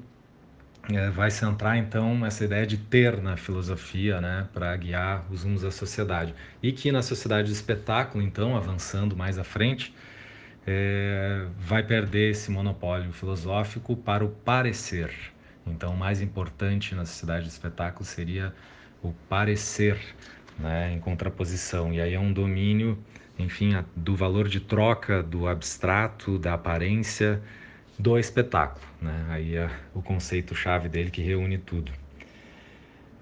é, 0.93 1.09
vai 1.09 1.29
centrar 1.29 1.77
então 1.77 2.25
essa 2.25 2.45
ideia 2.45 2.65
de 2.65 2.77
ter 2.77 3.21
na 3.21 3.35
filosofia, 3.35 4.21
né, 4.21 4.47
para 4.53 4.75
guiar 4.77 5.25
os 5.29 5.43
rumos 5.43 5.61
da 5.61 5.71
sociedade. 5.71 6.33
E 6.63 6.71
que 6.71 6.91
na 6.91 7.01
sociedade 7.01 7.49
do 7.49 7.53
espetáculo, 7.53 8.23
então, 8.23 8.55
avançando 8.55 9.15
mais 9.15 9.37
à 9.37 9.43
frente, 9.43 9.93
é, 10.65 11.45
vai 11.59 11.83
perder 11.83 12.31
esse 12.31 12.49
monopólio 12.51 13.11
filosófico 13.11 13.95
para 13.97 14.23
o 14.23 14.29
parecer. 14.29 15.13
Então, 15.65 15.93
o 15.93 15.97
mais 15.97 16.21
importante 16.21 16.95
na 16.95 17.05
sociedade 17.05 17.45
do 17.45 17.49
espetáculo 17.49 18.05
seria 18.05 18.53
o 19.03 19.13
parecer, 19.29 19.99
né, 20.57 20.93
em 20.93 20.99
contraposição. 20.99 21.93
E 21.93 22.01
aí 22.01 22.13
é 22.13 22.19
um 22.19 22.33
domínio, 22.33 22.97
enfim, 23.37 23.71
do 23.95 24.15
valor 24.15 24.47
de 24.47 24.59
troca 24.59 25.21
do 25.21 25.47
abstrato, 25.47 26.37
da 26.37 26.53
aparência, 26.53 27.41
do 27.97 28.17
espetáculo. 28.17 28.85
Né? 29.01 29.25
Aí 29.29 29.55
é 29.55 29.69
o 29.93 30.01
conceito-chave 30.01 30.89
dele 30.89 31.11
que 31.11 31.21
reúne 31.21 31.57
tudo. 31.57 31.91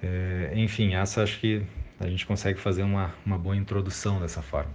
É, 0.02 0.52
enfim, 0.56 0.94
essa 0.94 1.24
acho 1.24 1.40
que 1.40 1.66
a 2.00 2.08
gente 2.08 2.26
consegue 2.26 2.60
fazer 2.60 2.84
uma, 2.84 3.14
uma 3.26 3.38
boa 3.38 3.56
introdução 3.56 4.20
dessa 4.20 4.42
forma. 4.42 4.72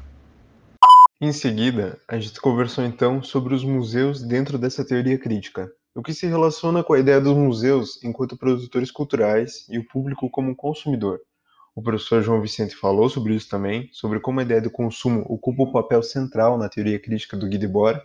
Em 1.21 1.33
seguida, 1.33 2.01
a 2.09 2.19
gente 2.19 2.41
conversou 2.41 2.83
então 2.85 3.23
sobre 3.23 3.55
os 3.55 3.63
museus 3.63 4.23
dentro 4.23 4.57
dessa 4.57 4.85
teoria 4.85 5.19
crítica, 5.19 5.71
o 5.95 6.03
que 6.03 6.15
se 6.15 6.27
relaciona 6.27 6.85
com 6.85 6.93
a 6.93 6.99
ideia 6.99 7.21
dos 7.21 7.37
museus 7.37 8.03
enquanto 8.03 8.37
produtores 8.37 8.91
culturais 8.91 9.67
e 9.69 9.79
o 9.79 9.87
público 9.87 10.31
como 10.31 10.55
consumidor. 10.57 11.21
O 11.75 11.83
professor 11.83 12.23
João 12.23 12.41
Vicente 12.41 12.77
falou 12.77 13.09
sobre 13.09 13.35
isso 13.35 13.49
também, 13.49 13.89
sobre 13.93 14.21
como 14.21 14.41
a 14.41 14.43
ideia 14.43 14.61
do 14.61 14.71
consumo 14.71 15.23
ocupa 15.29 15.63
um 15.63 15.73
papel 15.73 16.03
central 16.03 16.59
na 16.59 16.69
teoria 16.69 17.01
crítica 17.01 17.37
do 17.37 17.49
Guy 17.49 17.59
Debord 17.59 18.01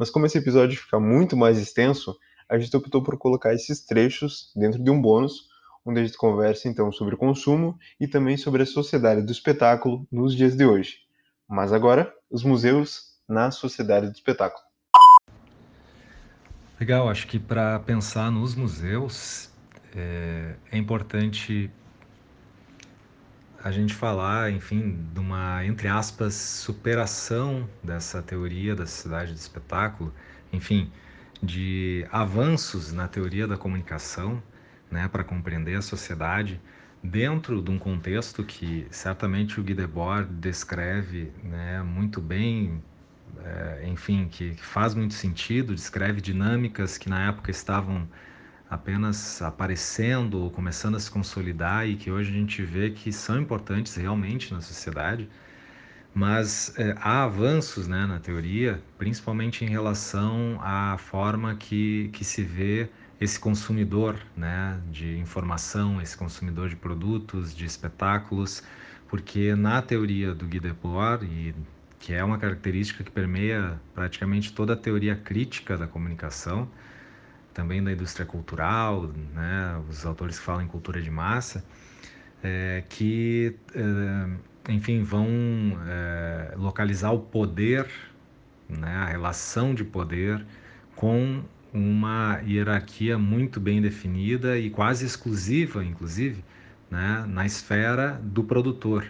mas 0.00 0.08
como 0.08 0.24
esse 0.24 0.38
episódio 0.38 0.80
fica 0.80 0.98
muito 0.98 1.36
mais 1.36 1.58
extenso, 1.58 2.16
a 2.48 2.58
gente 2.58 2.74
optou 2.74 3.02
por 3.02 3.18
colocar 3.18 3.52
esses 3.52 3.84
trechos 3.84 4.50
dentro 4.56 4.82
de 4.82 4.90
um 4.90 4.98
bônus, 4.98 5.46
onde 5.84 6.00
a 6.00 6.02
gente 6.02 6.16
conversa 6.16 6.68
então 6.68 6.90
sobre 6.90 7.16
o 7.16 7.18
consumo 7.18 7.78
e 8.00 8.08
também 8.08 8.38
sobre 8.38 8.62
a 8.62 8.66
sociedade 8.66 9.20
do 9.20 9.30
espetáculo 9.30 10.08
nos 10.10 10.34
dias 10.34 10.56
de 10.56 10.64
hoje. 10.64 11.00
Mas 11.46 11.70
agora, 11.70 12.10
os 12.30 12.42
museus 12.42 13.10
na 13.28 13.50
sociedade 13.50 14.06
do 14.06 14.14
espetáculo. 14.14 14.69
Legal, 16.80 17.10
acho 17.10 17.26
que 17.26 17.38
para 17.38 17.78
pensar 17.80 18.30
nos 18.30 18.54
museus 18.54 19.50
é, 19.94 20.54
é 20.72 20.78
importante 20.78 21.70
a 23.62 23.70
gente 23.70 23.92
falar, 23.92 24.50
enfim, 24.50 25.06
de 25.12 25.20
uma, 25.20 25.62
entre 25.66 25.88
aspas, 25.88 26.32
superação 26.32 27.68
dessa 27.84 28.22
teoria 28.22 28.74
da 28.74 28.86
sociedade 28.86 29.32
do 29.32 29.36
espetáculo, 29.36 30.10
enfim, 30.50 30.90
de 31.42 32.06
avanços 32.10 32.92
na 32.92 33.06
teoria 33.06 33.46
da 33.46 33.58
comunicação, 33.58 34.42
né, 34.90 35.06
para 35.06 35.22
compreender 35.22 35.76
a 35.76 35.82
sociedade 35.82 36.58
dentro 37.02 37.60
de 37.60 37.70
um 37.70 37.78
contexto 37.78 38.42
que 38.42 38.86
certamente 38.90 39.60
o 39.60 39.62
Guy 39.62 39.74
Debord 39.74 40.32
descreve 40.36 41.30
né, 41.42 41.82
muito 41.82 42.22
bem, 42.22 42.82
é, 43.44 43.88
enfim, 43.88 44.28
que, 44.28 44.54
que 44.54 44.64
faz 44.64 44.94
muito 44.94 45.14
sentido, 45.14 45.74
descreve 45.74 46.20
dinâmicas 46.20 46.98
que 46.98 47.08
na 47.08 47.28
época 47.28 47.50
estavam 47.50 48.08
apenas 48.68 49.42
aparecendo 49.42 50.40
ou 50.42 50.50
começando 50.50 50.96
a 50.96 51.00
se 51.00 51.10
consolidar 51.10 51.88
e 51.88 51.96
que 51.96 52.10
hoje 52.10 52.30
a 52.30 52.34
gente 52.34 52.62
vê 52.62 52.90
que 52.90 53.12
são 53.12 53.40
importantes 53.40 53.96
realmente 53.96 54.54
na 54.54 54.60
sociedade, 54.60 55.28
mas 56.14 56.72
é, 56.78 56.94
há 57.00 57.24
avanços 57.24 57.88
né, 57.88 58.06
na 58.06 58.18
teoria, 58.18 58.80
principalmente 58.98 59.64
em 59.64 59.68
relação 59.68 60.58
à 60.62 60.96
forma 60.98 61.54
que, 61.56 62.08
que 62.12 62.24
se 62.24 62.42
vê 62.42 62.88
esse 63.20 63.38
consumidor 63.38 64.16
né, 64.36 64.80
de 64.90 65.18
informação, 65.18 66.00
esse 66.00 66.16
consumidor 66.16 66.68
de 66.68 66.76
produtos, 66.76 67.54
de 67.54 67.66
espetáculos, 67.66 68.62
porque 69.08 69.54
na 69.54 69.82
teoria 69.82 70.34
do 70.34 70.46
Guy 70.46 70.60
Debord, 70.60 71.26
e 71.26 71.54
que 72.00 72.14
é 72.14 72.24
uma 72.24 72.38
característica 72.38 73.04
que 73.04 73.10
permeia 73.10 73.78
praticamente 73.94 74.52
toda 74.52 74.72
a 74.72 74.76
teoria 74.76 75.14
crítica 75.14 75.76
da 75.76 75.86
comunicação, 75.86 76.68
também 77.52 77.84
da 77.84 77.92
indústria 77.92 78.24
cultural, 78.24 79.08
né, 79.34 79.80
os 79.88 80.06
autores 80.06 80.38
que 80.38 80.44
falam 80.44 80.62
em 80.62 80.66
cultura 80.66 81.00
de 81.00 81.10
massa, 81.10 81.62
é, 82.42 82.82
que, 82.88 83.54
é, 83.74 84.72
enfim, 84.72 85.02
vão 85.02 85.28
é, 85.86 86.54
localizar 86.56 87.12
o 87.12 87.20
poder, 87.20 87.86
né, 88.66 88.94
a 88.96 89.06
relação 89.06 89.74
de 89.74 89.84
poder 89.84 90.44
com 90.96 91.42
uma 91.72 92.40
hierarquia 92.46 93.18
muito 93.18 93.60
bem 93.60 93.80
definida 93.82 94.58
e 94.58 94.70
quase 94.70 95.04
exclusiva, 95.04 95.84
inclusive, 95.84 96.42
né, 96.90 97.26
na 97.28 97.44
esfera 97.44 98.18
do 98.24 98.42
produtor. 98.42 99.06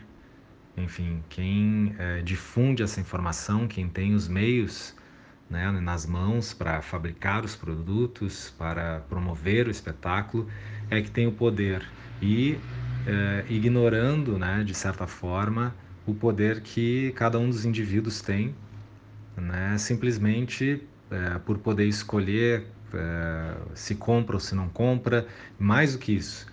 Enfim, 0.76 1.22
quem 1.28 1.94
é, 1.98 2.22
difunde 2.22 2.82
essa 2.82 3.00
informação, 3.00 3.66
quem 3.66 3.88
tem 3.88 4.14
os 4.14 4.28
meios 4.28 4.94
né, 5.48 5.70
nas 5.72 6.06
mãos 6.06 6.54
para 6.54 6.80
fabricar 6.80 7.44
os 7.44 7.56
produtos, 7.56 8.50
para 8.56 9.00
promover 9.08 9.66
o 9.66 9.70
espetáculo, 9.70 10.48
é 10.88 11.02
que 11.02 11.10
tem 11.10 11.26
o 11.26 11.32
poder. 11.32 11.84
E 12.22 12.56
é, 13.06 13.44
ignorando, 13.48 14.38
né, 14.38 14.62
de 14.64 14.74
certa 14.74 15.06
forma, 15.06 15.74
o 16.06 16.14
poder 16.14 16.60
que 16.60 17.12
cada 17.12 17.38
um 17.38 17.50
dos 17.50 17.64
indivíduos 17.64 18.20
tem, 18.20 18.54
né, 19.36 19.76
simplesmente 19.78 20.88
é, 21.10 21.38
por 21.40 21.58
poder 21.58 21.86
escolher 21.86 22.66
é, 22.94 23.56
se 23.74 23.96
compra 23.96 24.36
ou 24.36 24.40
se 24.40 24.54
não 24.54 24.68
compra, 24.68 25.26
mais 25.58 25.94
do 25.94 25.98
que 25.98 26.12
isso, 26.12 26.46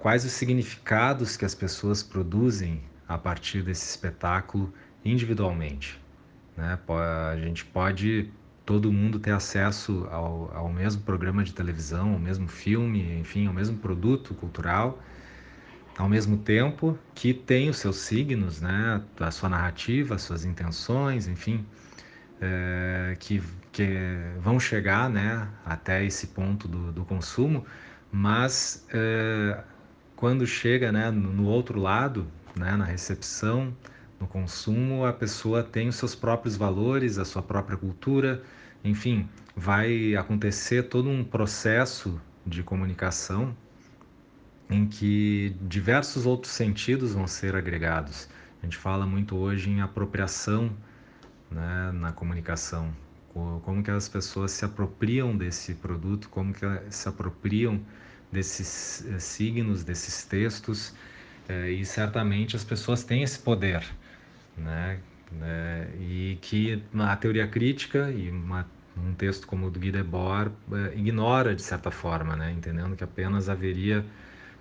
quais 0.00 0.24
os 0.24 0.32
significados 0.32 1.36
que 1.36 1.44
as 1.44 1.54
pessoas 1.54 2.02
produzem 2.02 2.82
a 3.14 3.18
partir 3.18 3.62
desse 3.62 3.88
espetáculo 3.88 4.72
individualmente. 5.04 6.00
Né? 6.56 6.78
A 7.32 7.36
gente 7.36 7.64
pode 7.64 8.30
todo 8.64 8.92
mundo 8.92 9.18
ter 9.18 9.32
acesso 9.32 10.06
ao, 10.10 10.50
ao 10.54 10.68
mesmo 10.68 11.02
programa 11.02 11.42
de 11.44 11.52
televisão, 11.52 12.12
ao 12.12 12.18
mesmo 12.18 12.48
filme, 12.48 13.18
enfim, 13.18 13.46
ao 13.46 13.52
mesmo 13.52 13.76
produto 13.78 14.34
cultural, 14.34 15.02
ao 15.98 16.08
mesmo 16.08 16.38
tempo 16.38 16.98
que 17.14 17.34
tem 17.34 17.68
os 17.68 17.78
seus 17.78 17.96
signos, 17.96 18.60
né, 18.60 19.02
a 19.18 19.30
sua 19.30 19.48
narrativa, 19.48 20.14
as 20.14 20.22
suas 20.22 20.44
intenções, 20.44 21.26
enfim, 21.26 21.66
é, 22.40 23.16
que, 23.18 23.42
que 23.70 23.88
vão 24.40 24.58
chegar 24.58 25.10
né, 25.10 25.46
até 25.66 26.04
esse 26.04 26.28
ponto 26.28 26.66
do, 26.68 26.92
do 26.92 27.04
consumo, 27.04 27.66
mas 28.10 28.86
é, 28.92 29.60
quando 30.16 30.46
chega 30.46 30.92
né, 30.92 31.10
no, 31.10 31.32
no 31.32 31.46
outro 31.46 31.80
lado, 31.80 32.26
né, 32.56 32.76
na 32.76 32.84
recepção, 32.84 33.74
no 34.20 34.26
consumo, 34.26 35.04
a 35.04 35.12
pessoa 35.12 35.62
tem 35.62 35.88
os 35.88 35.96
seus 35.96 36.14
próprios 36.14 36.56
valores, 36.56 37.18
a 37.18 37.24
sua 37.24 37.42
própria 37.42 37.76
cultura, 37.76 38.42
enfim, 38.84 39.28
vai 39.56 40.14
acontecer 40.14 40.84
todo 40.84 41.08
um 41.08 41.24
processo 41.24 42.20
de 42.46 42.62
comunicação 42.62 43.56
em 44.70 44.86
que 44.86 45.54
diversos 45.62 46.24
outros 46.24 46.52
sentidos 46.52 47.14
vão 47.14 47.26
ser 47.26 47.54
agregados. 47.54 48.28
A 48.62 48.66
gente 48.66 48.76
fala 48.76 49.06
muito 49.06 49.36
hoje 49.36 49.68
em 49.68 49.80
apropriação 49.80 50.70
né, 51.50 51.92
na 51.92 52.12
comunicação, 52.12 52.94
como 53.32 53.82
que 53.82 53.90
as 53.90 54.08
pessoas 54.08 54.52
se 54.52 54.64
apropriam 54.64 55.36
desse 55.36 55.74
produto, 55.74 56.28
como 56.28 56.52
que 56.52 56.64
se 56.90 57.08
apropriam 57.08 57.80
desses 58.30 59.04
eh, 59.06 59.18
signos, 59.18 59.84
desses 59.84 60.24
textos, 60.24 60.94
e 61.70 61.84
certamente 61.84 62.56
as 62.56 62.64
pessoas 62.64 63.04
têm 63.04 63.22
esse 63.22 63.38
poder 63.38 63.84
né? 64.56 64.98
É, 65.42 65.86
e 65.98 66.38
que 66.42 66.82
a 66.94 67.16
teoria 67.16 67.46
crítica 67.48 68.10
e 68.10 68.30
uma, 68.30 68.66
um 68.96 69.14
texto 69.14 69.46
como 69.46 69.66
o 69.66 69.70
do 69.70 69.80
Guy 69.80 69.90
Debord 69.90 70.52
é, 70.72 70.98
ignora 70.98 71.54
de 71.54 71.62
certa 71.62 71.90
forma, 71.90 72.36
né? 72.36 72.52
Entendendo 72.52 72.94
que 72.94 73.04
apenas 73.04 73.48
haveria 73.48 74.04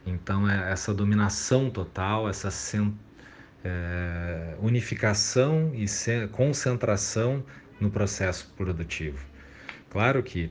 então 0.05 0.49
é, 0.49 0.71
essa 0.71 0.93
dominação 0.93 1.69
total, 1.69 2.29
essa 2.29 2.49
é, 3.63 4.55
unificação 4.61 5.71
e 5.75 5.85
concentração 6.29 7.43
no 7.79 7.91
processo 7.91 8.51
produtivo. 8.55 9.25
Claro 9.89 10.23
que 10.23 10.49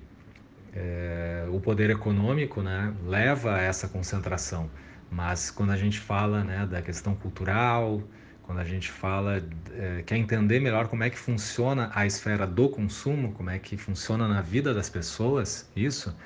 é, 0.74 1.46
o 1.50 1.58
poder 1.60 1.90
econômico 1.90 2.62
né, 2.62 2.94
leva 3.06 3.54
a 3.56 3.60
essa 3.60 3.88
concentração, 3.88 4.70
mas 5.10 5.50
quando 5.50 5.70
a 5.70 5.76
gente 5.76 5.98
fala 5.98 6.44
né, 6.44 6.66
da 6.66 6.80
questão 6.80 7.14
cultural, 7.14 8.02
quando 8.42 8.58
a 8.58 8.64
gente 8.64 8.90
fala, 8.90 9.42
é, 9.72 10.02
quer 10.02 10.16
entender 10.16 10.60
melhor 10.60 10.88
como 10.88 11.02
é 11.02 11.10
que 11.10 11.18
funciona 11.18 11.90
a 11.94 12.06
esfera 12.06 12.46
do 12.46 12.68
consumo, 12.68 13.32
como 13.32 13.50
é 13.50 13.58
que 13.58 13.76
funciona 13.76 14.28
na 14.28 14.40
vida 14.40 14.72
das 14.72 14.88
pessoas, 14.88 15.70
isso, 15.74 16.16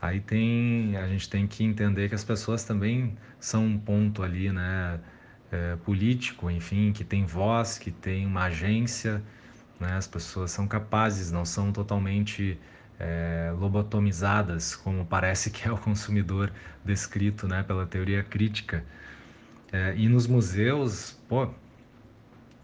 aí 0.00 0.20
tem, 0.20 0.96
a 0.96 1.06
gente 1.08 1.28
tem 1.28 1.46
que 1.46 1.62
entender 1.64 2.08
que 2.08 2.14
as 2.14 2.24
pessoas 2.24 2.64
também 2.64 3.16
são 3.38 3.64
um 3.66 3.78
ponto 3.78 4.22
ali, 4.22 4.50
né, 4.50 4.98
é, 5.50 5.76
político, 5.76 6.50
enfim, 6.50 6.92
que 6.92 7.04
tem 7.04 7.26
voz, 7.26 7.78
que 7.78 7.90
tem 7.90 8.26
uma 8.26 8.44
agência, 8.44 9.22
né, 9.78 9.94
as 9.96 10.06
pessoas 10.06 10.50
são 10.50 10.66
capazes, 10.66 11.30
não 11.30 11.44
são 11.44 11.72
totalmente 11.72 12.58
é, 13.02 13.52
lobotomizadas, 13.58 14.76
como 14.76 15.04
parece 15.04 15.50
que 15.50 15.66
é 15.66 15.72
o 15.72 15.76
consumidor 15.76 16.52
descrito 16.84 17.48
né, 17.48 17.64
pela 17.64 17.84
teoria 17.84 18.22
crítica. 18.22 18.84
É, 19.72 19.94
e 19.96 20.08
nos 20.08 20.28
museus, 20.28 21.18
pô, 21.28 21.48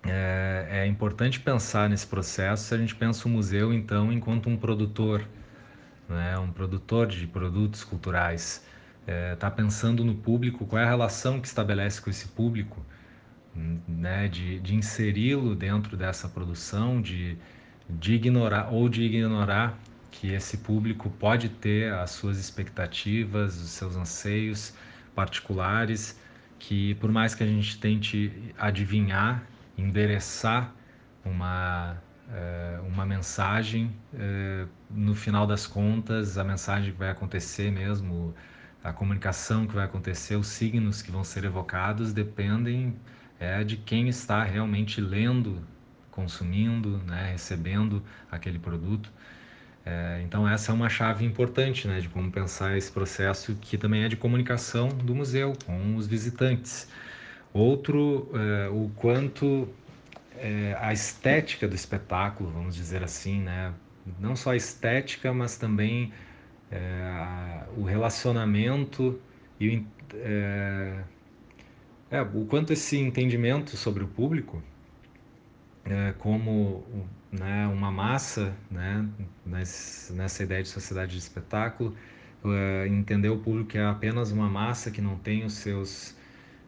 é, 0.04 0.68
é, 0.71 0.87
importante 0.87 1.40
pensar 1.40 1.88
nesse 1.90 2.07
processo 2.07 2.64
se 2.66 2.75
a 2.75 2.78
gente 2.78 2.95
pensa 2.95 3.26
o 3.26 3.30
museu, 3.30 3.73
então, 3.73 4.12
enquanto 4.12 4.49
um 4.49 4.57
produtor, 4.57 5.26
né, 6.09 6.38
um 6.38 6.52
produtor 6.52 7.09
de 7.09 7.26
produtos 7.26 7.83
culturais. 7.83 8.64
Está 9.33 9.47
é, 9.47 9.50
pensando 9.50 10.04
no 10.04 10.14
público, 10.14 10.66
qual 10.66 10.80
é 10.80 10.85
a 10.85 10.88
relação 10.88 11.40
que 11.40 11.49
estabelece 11.49 12.00
com 12.00 12.11
esse 12.11 12.28
público, 12.28 12.85
né, 13.88 14.28
de, 14.28 14.61
de 14.61 14.76
inseri-lo 14.76 15.57
dentro 15.57 15.97
dessa 15.97 16.28
produção, 16.28 17.00
de, 17.00 17.37
de 17.88 18.14
ignorar 18.14 18.68
ou 18.71 18.88
de 18.88 19.02
ignorar 19.02 19.76
que 20.11 20.33
esse 20.33 20.59
público 20.59 21.11
pode 21.11 21.49
ter 21.49 21.93
as 21.93 22.11
suas 22.11 22.38
expectativas, 22.38 23.61
os 23.61 23.71
seus 23.71 23.97
anseios 23.97 24.75
particulares, 25.15 26.19
que 26.59 26.95
por 26.97 27.11
mais 27.12 27.35
que 27.35 27.43
a 27.43 27.47
gente 27.47 27.79
tente 27.79 28.55
adivinhar, 28.59 29.43
endereçar 29.77 30.75
uma 31.25 31.97
é, 32.31 32.81
uma 32.87 33.07
mensagem, 33.07 33.95
é, 34.15 34.67
no 34.91 35.15
final 35.15 35.47
das 35.47 35.67
contas, 35.67 36.37
a 36.37 36.45
mensagem 36.45 36.93
que 36.93 36.99
vai 36.99 37.11
acontecer 37.11 37.71
mesmo, 37.71 38.35
a 38.85 38.93
comunicação 38.93 39.67
que 39.67 39.75
vai 39.75 39.85
acontecer, 39.85 40.37
os 40.37 40.47
signos 40.47 41.03
que 41.03 41.11
vão 41.11 41.25
ser 41.25 41.45
evocados 41.45 42.12
dependem 42.12 42.97
é, 43.41 43.65
de 43.65 43.77
quem 43.77 44.09
está 44.09 44.43
realmente 44.43 45.00
lendo, 45.00 45.62
consumindo, 46.11 46.99
né, 46.99 47.31
recebendo 47.33 48.03
aquele 48.31 48.59
produto. 48.59 49.12
É, 49.88 50.21
então 50.23 50.47
essa 50.47 50.71
é 50.71 50.75
uma 50.75 50.90
chave 50.90 51.25
importante 51.25 51.88
né, 51.88 51.99
de 52.00 52.11
como 52.11 52.30
pensar 52.30 52.76
esse 52.76 52.92
processo 52.92 53.54
que 53.54 53.78
também 53.78 54.04
é 54.04 54.09
de 54.09 54.16
comunicação 54.16 54.88
do 54.88 55.14
museu 55.14 55.54
com 55.64 55.97
os 55.97 56.07
visitantes. 56.07 56.87
Outro, 57.54 58.30
é, 58.35 58.68
o 58.68 58.90
quanto 58.97 59.66
é, 60.37 60.76
a 60.78 60.92
estética 60.92 61.66
do 61.66 61.75
espetáculo, 61.75 62.50
vamos 62.50 62.75
dizer 62.75 63.02
assim, 63.02 63.40
né, 63.40 63.73
não 64.21 64.37
só 64.37 64.50
a 64.50 64.57
estética, 64.57 65.33
mas 65.33 65.57
também 65.57 66.12
é, 66.71 66.78
a, 66.78 67.66
o 67.75 67.83
relacionamento 67.83 69.18
e 69.59 69.78
o, 69.78 69.87
é, 70.16 71.02
é, 72.11 72.21
o 72.21 72.45
quanto 72.45 72.75
esse 72.75 72.99
entendimento 72.99 73.75
sobre 73.75 74.04
o 74.04 74.07
público 74.07 74.62
é, 75.88 76.14
como 76.18 76.85
né, 77.33 77.66
uma 77.66 77.90
massa, 77.90 78.55
né, 78.70 79.09
nessa 79.44 80.42
ideia 80.42 80.62
de 80.62 80.68
sociedade 80.68 81.12
de 81.12 81.18
espetáculo, 81.18 81.94
uh, 82.44 82.87
entender 82.87 83.29
o 83.29 83.38
público 83.38 83.70
que 83.70 83.79
é 83.79 83.85
apenas 83.85 84.31
uma 84.31 84.48
massa 84.48 84.90
que 84.90 85.01
não 85.01 85.16
tem 85.16 85.44
os 85.44 85.55
seus 85.55 86.16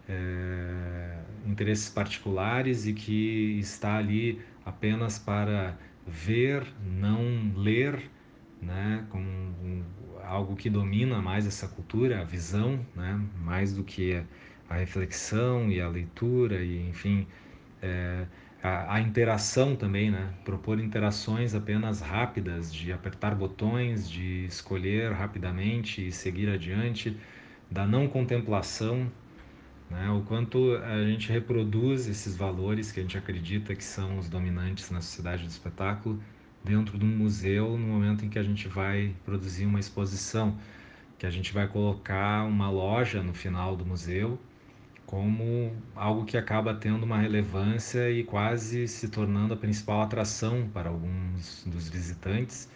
é, 0.08 1.18
interesses 1.46 1.88
particulares 1.88 2.86
e 2.86 2.92
que 2.92 3.58
está 3.60 3.96
ali 3.96 4.40
apenas 4.64 5.18
para 5.18 5.76
ver, 6.06 6.66
não 6.84 7.52
ler, 7.54 8.10
né, 8.60 9.06
como 9.10 9.24
um, 9.24 9.84
algo 10.24 10.56
que 10.56 10.68
domina 10.68 11.20
mais 11.20 11.46
essa 11.46 11.68
cultura, 11.68 12.20
a 12.20 12.24
visão, 12.24 12.84
né, 12.94 13.20
mais 13.42 13.72
do 13.72 13.84
que 13.84 14.22
a 14.68 14.76
reflexão 14.76 15.70
e 15.70 15.80
a 15.80 15.88
leitura 15.88 16.62
e 16.62 16.88
enfim 16.88 17.26
é, 17.82 18.26
a, 18.62 18.94
a, 18.96 19.00
interação 19.00 19.74
também, 19.74 20.10
né? 20.10 20.32
Propor 20.44 20.78
interações 20.78 21.54
apenas 21.54 22.00
rápidas, 22.00 22.72
de 22.72 22.92
apertar 22.92 23.34
botões, 23.34 24.08
de 24.08 24.44
escolher 24.44 25.12
rapidamente 25.12 26.06
e 26.06 26.12
seguir 26.12 26.48
adiante, 26.50 27.16
da 27.70 27.86
não 27.86 28.06
contemplação, 28.06 29.10
né? 29.90 30.10
O 30.10 30.22
quanto 30.22 30.76
a 30.76 31.04
gente 31.04 31.32
reproduz 31.32 32.06
esses 32.06 32.36
valores 32.36 32.92
que 32.92 33.00
a 33.00 33.02
gente 33.02 33.16
acredita 33.16 33.74
que 33.74 33.84
são 33.84 34.18
os 34.18 34.28
dominantes 34.28 34.90
na 34.90 35.00
sociedade 35.00 35.44
do 35.44 35.50
espetáculo 35.50 36.22
dentro 36.62 36.98
de 36.98 37.04
um 37.04 37.16
museu 37.16 37.78
no 37.78 37.86
momento 37.86 38.24
em 38.24 38.28
que 38.28 38.38
a 38.38 38.42
gente 38.42 38.68
vai 38.68 39.14
produzir 39.24 39.64
uma 39.64 39.80
exposição, 39.80 40.58
que 41.18 41.24
a 41.24 41.30
gente 41.30 41.52
vai 41.52 41.66
colocar 41.66 42.44
uma 42.44 42.70
loja 42.70 43.22
no 43.22 43.32
final 43.32 43.74
do 43.74 43.86
museu 43.86 44.38
como 45.10 45.72
algo 45.96 46.24
que 46.24 46.36
acaba 46.36 46.72
tendo 46.72 47.02
uma 47.02 47.18
relevância 47.18 48.08
e 48.12 48.22
quase 48.22 48.86
se 48.86 49.08
tornando 49.08 49.52
a 49.52 49.56
principal 49.56 50.02
atração 50.02 50.70
para 50.72 50.88
alguns 50.88 51.64
dos 51.66 51.88
visitantes, 51.88 52.70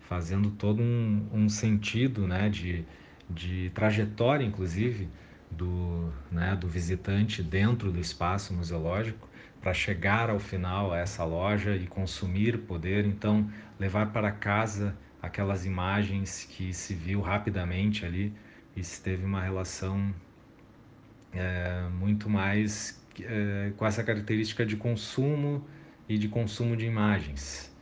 fazendo 0.00 0.50
todo 0.50 0.82
um, 0.82 1.28
um 1.32 1.48
sentido 1.48 2.26
né, 2.26 2.48
de, 2.48 2.84
de 3.30 3.70
trajetória, 3.70 4.44
inclusive, 4.44 5.08
do, 5.52 6.12
né, 6.32 6.56
do 6.56 6.66
visitante 6.66 7.44
dentro 7.44 7.92
do 7.92 8.00
espaço 8.00 8.52
museológico 8.52 9.28
para 9.60 9.72
chegar 9.72 10.30
ao 10.30 10.40
final 10.40 10.92
a 10.92 10.98
essa 10.98 11.24
loja 11.24 11.76
e 11.76 11.86
consumir, 11.86 12.58
poder 12.58 13.06
então 13.06 13.48
levar 13.78 14.12
para 14.12 14.32
casa 14.32 14.96
aquelas 15.22 15.64
imagens 15.64 16.44
que 16.44 16.74
se 16.74 16.92
viu 16.92 17.20
rapidamente 17.20 18.04
ali 18.04 18.32
e 18.74 18.82
se 18.82 19.00
teve 19.00 19.24
uma 19.24 19.40
relação 19.40 20.12
é, 21.32 21.88
muito 21.98 22.28
mais 22.28 23.00
é, 23.20 23.72
com 23.76 23.86
essa 23.86 24.02
característica 24.02 24.64
de 24.64 24.76
consumo 24.76 25.64
e 26.08 26.18
de 26.18 26.28
consumo 26.28 26.76
de 26.76 26.86
imagens. 26.86 27.74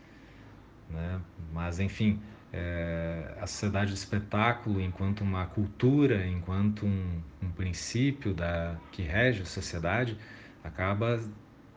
Né? 0.90 1.20
Mas, 1.52 1.78
enfim, 1.80 2.20
é, 2.52 3.34
a 3.40 3.46
sociedade 3.46 3.92
do 3.92 3.96
espetáculo, 3.96 4.80
enquanto 4.80 5.20
uma 5.20 5.46
cultura, 5.46 6.26
enquanto 6.26 6.86
um, 6.86 7.20
um 7.42 7.50
princípio 7.50 8.32
da, 8.32 8.78
que 8.92 9.02
rege 9.02 9.42
a 9.42 9.46
sociedade, 9.46 10.16
acaba 10.62 11.20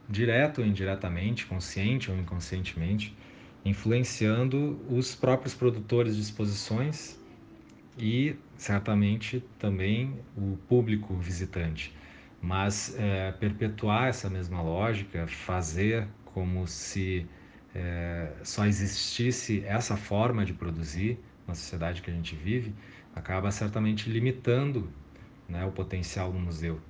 direto 0.08 0.62
ou 0.62 0.67
indiretamente, 0.67 1.45
consciente 1.45 2.10
ou 2.10 2.17
inconscientemente, 2.17 3.15
influenciando 3.63 4.79
os 4.89 5.15
próprios 5.15 5.53
produtores 5.53 6.15
de 6.15 6.21
exposições 6.21 7.19
e 7.97 8.36
certamente 8.59 9.41
também 9.57 10.19
o 10.35 10.57
público 10.67 11.15
visitante. 11.15 11.95
Mas 12.41 12.93
é, 12.99 13.31
perpetuar 13.31 14.09
essa 14.09 14.29
mesma 14.29 14.61
lógica, 14.61 15.25
fazer 15.27 16.05
como 16.25 16.67
se 16.67 17.25
é, 17.73 18.33
só 18.43 18.65
existisse 18.65 19.63
essa 19.65 19.95
forma 19.95 20.45
de 20.45 20.53
produzir 20.53 21.17
na 21.47 21.55
sociedade 21.55 22.01
que 22.01 22.11
a 22.11 22.13
gente 22.13 22.35
vive, 22.35 22.75
acaba 23.15 23.49
certamente 23.49 24.09
limitando 24.09 24.91
né, 25.47 25.65
o 25.65 25.71
potencial 25.71 26.31
do 26.31 26.37
museu. 26.37 26.81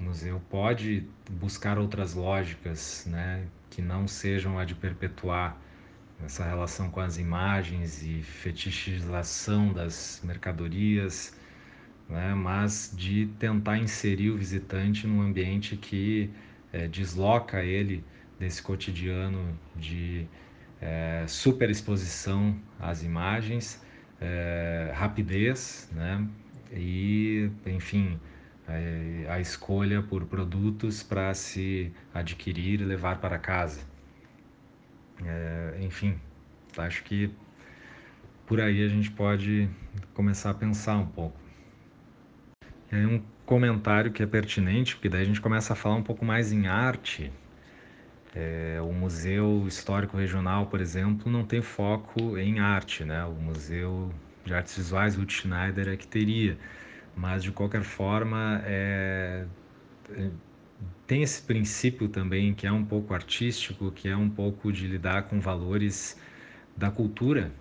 O 0.00 0.02
museu 0.02 0.42
pode 0.50 1.06
buscar 1.30 1.78
outras 1.78 2.14
lógicas 2.14 3.06
né, 3.08 3.46
que 3.70 3.80
não 3.80 4.08
sejam 4.08 4.58
a 4.58 4.64
de 4.64 4.74
perpetuar 4.74 5.56
essa 6.24 6.44
relação 6.44 6.90
com 6.90 7.00
as 7.00 7.18
imagens 7.18 8.02
e 8.02 8.22
fetichização 8.22 9.72
das 9.72 10.20
mercadorias, 10.24 11.36
né? 12.08 12.34
mas 12.34 12.92
de 12.96 13.26
tentar 13.38 13.78
inserir 13.78 14.30
o 14.30 14.36
visitante 14.36 15.06
num 15.06 15.20
ambiente 15.20 15.76
que 15.76 16.30
é, 16.72 16.88
desloca 16.88 17.62
ele 17.62 18.04
desse 18.38 18.62
cotidiano 18.62 19.58
de 19.74 20.26
é, 20.80 21.24
superexposição 21.26 22.58
às 22.78 23.02
imagens, 23.02 23.82
é, 24.20 24.92
rapidez, 24.94 25.88
né? 25.92 26.26
e, 26.72 27.50
enfim, 27.66 28.18
a 29.28 29.38
escolha 29.38 30.02
por 30.02 30.24
produtos 30.24 31.00
para 31.00 31.32
se 31.34 31.92
adquirir 32.12 32.80
e 32.80 32.84
levar 32.84 33.20
para 33.20 33.38
casa. 33.38 33.80
É, 35.24 35.78
enfim, 35.80 36.18
acho 36.76 37.02
que 37.04 37.30
por 38.46 38.60
aí 38.60 38.84
a 38.84 38.88
gente 38.88 39.10
pode 39.10 39.68
começar 40.14 40.50
a 40.50 40.54
pensar 40.54 40.96
um 40.96 41.06
pouco. 41.06 41.38
Aí 42.90 43.04
um 43.04 43.22
comentário 43.44 44.12
que 44.12 44.22
é 44.22 44.26
pertinente, 44.26 44.94
porque 44.94 45.08
daí 45.08 45.22
a 45.22 45.24
gente 45.24 45.40
começa 45.40 45.72
a 45.72 45.76
falar 45.76 45.96
um 45.96 46.02
pouco 46.02 46.24
mais 46.24 46.52
em 46.52 46.66
arte. 46.66 47.32
É, 48.34 48.78
o 48.82 48.92
Museu 48.92 49.64
Histórico 49.66 50.16
Regional, 50.16 50.66
por 50.66 50.80
exemplo, 50.80 51.30
não 51.30 51.44
tem 51.44 51.62
foco 51.62 52.36
em 52.38 52.60
arte, 52.60 53.04
né? 53.04 53.24
O 53.24 53.32
Museu 53.32 54.12
de 54.44 54.54
Artes 54.54 54.76
Visuais, 54.76 55.16
Ruth 55.16 55.30
Schneider, 55.30 55.88
é 55.88 55.96
que 55.96 56.06
teria. 56.06 56.58
Mas, 57.16 57.42
de 57.42 57.50
qualquer 57.50 57.82
forma, 57.82 58.60
é, 58.64 59.46
é, 60.10 60.30
tem 61.06 61.22
esse 61.22 61.42
princípio 61.42 62.08
também 62.08 62.54
que 62.54 62.66
é 62.66 62.72
um 62.72 62.84
pouco 62.84 63.14
artístico, 63.14 63.90
que 63.92 64.08
é 64.08 64.16
um 64.16 64.28
pouco 64.28 64.72
de 64.72 64.86
lidar 64.86 65.24
com 65.24 65.40
valores 65.40 66.18
da 66.76 66.90
cultura, 66.90 67.52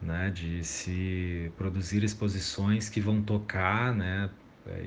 né, 0.00 0.30
de 0.30 0.64
se 0.64 1.52
produzir 1.56 2.04
exposições 2.04 2.88
que 2.88 3.00
vão 3.00 3.22
tocar, 3.22 3.94
né, 3.94 4.30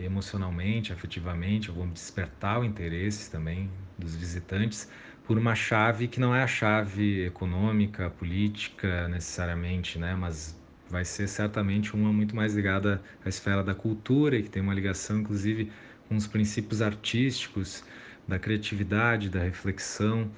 emocionalmente, 0.04 0.94
afetivamente, 0.94 1.72
vão 1.72 1.90
despertar 1.90 2.60
o 2.60 2.64
interesse 2.66 3.32
também 3.32 3.70
dos 3.98 4.16
visitantes 4.16 4.90
por 5.24 5.38
uma 5.38 5.56
chave 5.56 6.08
que 6.08 6.20
não 6.20 6.36
é 6.36 6.44
a 6.44 6.48
chave 6.48 7.26
econômica, 7.26 8.10
política 8.12 9.08
necessariamente, 9.08 9.98
né, 10.00 10.16
mas 10.16 10.60
vai 10.90 11.06
ser 11.06 11.28
certamente 11.28 11.96
uma 11.96 12.12
muito 12.12 12.36
mais 12.36 12.54
ligada 12.54 13.02
à 13.26 13.30
esfera 13.30 13.64
da 13.64 13.74
cultura 13.74 14.38
e 14.38 14.44
que 14.44 14.50
tem 14.50 14.62
uma 14.62 14.74
ligação 14.74 15.20
inclusive 15.20 15.72
com 16.12 16.18
os 16.18 16.28
princípios 16.28 16.82
artísticos 16.82 17.86
da 18.28 18.38
criatividade, 18.38 19.30
da 19.30 19.40
reflexão. 19.40 20.30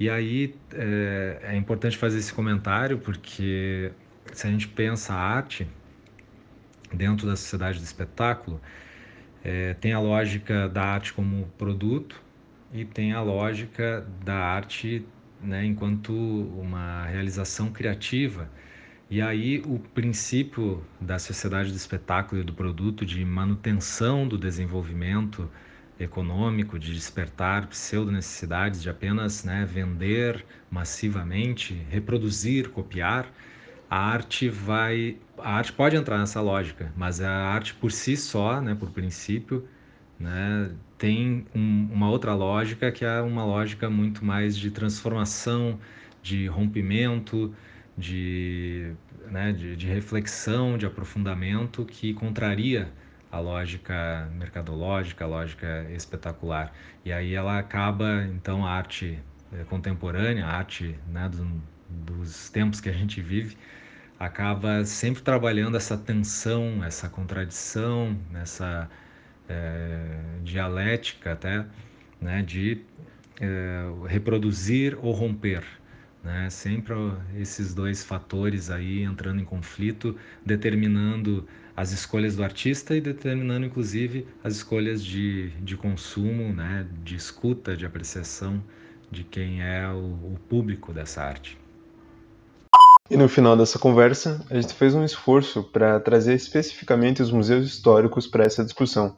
E 0.00 0.08
aí 0.08 0.56
é, 0.72 1.40
é 1.42 1.56
importante 1.56 1.98
fazer 1.98 2.18
esse 2.18 2.32
comentário 2.32 2.96
porque 2.96 3.92
se 4.32 4.46
a 4.46 4.50
gente 4.50 4.66
pensa 4.66 5.12
a 5.12 5.18
arte 5.18 5.68
dentro 6.90 7.26
da 7.26 7.36
sociedade 7.36 7.78
do 7.78 7.84
espetáculo, 7.84 8.58
é, 9.44 9.74
tem 9.74 9.92
a 9.92 10.00
lógica 10.00 10.70
da 10.70 10.82
arte 10.82 11.12
como 11.12 11.48
produto 11.58 12.18
e 12.72 12.86
tem 12.86 13.12
a 13.12 13.20
lógica 13.20 14.06
da 14.24 14.36
arte 14.36 15.06
né, 15.38 15.66
enquanto 15.66 16.14
uma 16.14 17.04
realização 17.04 17.70
criativa. 17.70 18.48
E 19.10 19.20
aí 19.20 19.62
o 19.66 19.78
princípio 19.78 20.82
da 21.00 21.18
sociedade 21.18 21.70
do 21.70 21.76
espetáculo 21.76 22.40
e 22.40 22.44
do 22.44 22.52
produto 22.54 23.04
de 23.04 23.24
manutenção 23.24 24.26
do 24.26 24.38
desenvolvimento 24.38 25.48
econômico, 26.00 26.78
de 26.78 26.92
despertar 26.92 27.66
pseudo-necessidades 27.68 28.82
de 28.82 28.90
apenas 28.90 29.44
né, 29.44 29.64
vender 29.64 30.44
massivamente, 30.70 31.74
reproduzir, 31.88 32.70
copiar, 32.70 33.30
a 33.88 33.98
arte 33.98 34.48
vai. 34.48 35.18
A 35.38 35.54
arte 35.56 35.72
pode 35.72 35.94
entrar 35.96 36.18
nessa 36.18 36.40
lógica, 36.40 36.92
mas 36.96 37.20
a 37.20 37.30
arte 37.30 37.74
por 37.74 37.92
si 37.92 38.16
só, 38.16 38.60
né, 38.60 38.74
por 38.74 38.90
princípio, 38.90 39.68
né, 40.18 40.70
tem 40.98 41.46
um, 41.54 41.88
uma 41.92 42.10
outra 42.10 42.34
lógica 42.34 42.90
que 42.90 43.04
é 43.04 43.20
uma 43.20 43.44
lógica 43.44 43.90
muito 43.90 44.24
mais 44.24 44.56
de 44.56 44.70
transformação, 44.70 45.78
de 46.22 46.46
rompimento, 46.46 47.54
de, 47.96 48.92
né, 49.30 49.52
de, 49.52 49.76
de 49.76 49.86
reflexão, 49.86 50.76
de 50.76 50.86
aprofundamento 50.86 51.84
que 51.84 52.12
contraria 52.14 52.90
a 53.30 53.40
lógica 53.40 54.28
mercadológica, 54.36 55.24
a 55.24 55.28
lógica 55.28 55.86
espetacular. 55.90 56.72
E 57.04 57.12
aí 57.12 57.34
ela 57.34 57.58
acaba, 57.58 58.24
então, 58.32 58.64
a 58.64 58.70
arte 58.70 59.18
eh, 59.52 59.64
contemporânea, 59.64 60.46
a 60.46 60.52
arte 60.56 60.96
né, 61.08 61.28
do, 61.28 61.62
dos 61.88 62.48
tempos 62.50 62.80
que 62.80 62.88
a 62.88 62.92
gente 62.92 63.20
vive, 63.20 63.56
acaba 64.18 64.84
sempre 64.84 65.22
trabalhando 65.22 65.76
essa 65.76 65.96
tensão, 65.96 66.84
essa 66.84 67.08
contradição, 67.08 68.16
essa 68.34 68.88
é, 69.48 70.06
dialética 70.42 71.32
até, 71.32 71.66
né, 72.20 72.42
de 72.42 72.80
é, 73.40 73.84
reproduzir 74.06 74.96
ou 75.02 75.12
romper. 75.12 75.64
Né? 76.24 76.48
Sempre 76.48 76.94
esses 77.36 77.74
dois 77.74 78.02
fatores 78.02 78.70
aí 78.70 79.02
entrando 79.02 79.40
em 79.40 79.44
conflito, 79.44 80.16
determinando 80.44 81.46
as 81.76 81.92
escolhas 81.92 82.34
do 82.34 82.42
artista 82.42 82.96
e 82.96 83.00
determinando 83.00 83.66
inclusive 83.66 84.26
as 84.42 84.56
escolhas 84.56 85.04
de, 85.04 85.50
de 85.60 85.76
consumo, 85.76 86.52
né? 86.52 86.86
de 87.04 87.14
escuta, 87.14 87.76
de 87.76 87.84
apreciação 87.84 88.62
de 89.10 89.22
quem 89.22 89.62
é 89.62 89.86
o, 89.88 90.34
o 90.34 90.38
público 90.48 90.92
dessa 90.92 91.22
arte. 91.22 91.58
E 93.10 93.18
no 93.18 93.28
final 93.28 93.54
dessa 93.54 93.78
conversa, 93.78 94.42
a 94.48 94.54
gente 94.54 94.72
fez 94.72 94.94
um 94.94 95.04
esforço 95.04 95.62
para 95.62 96.00
trazer 96.00 96.34
especificamente 96.34 97.20
os 97.20 97.30
museus 97.30 97.66
históricos 97.66 98.26
para 98.26 98.44
essa 98.44 98.64
discussão. 98.64 99.14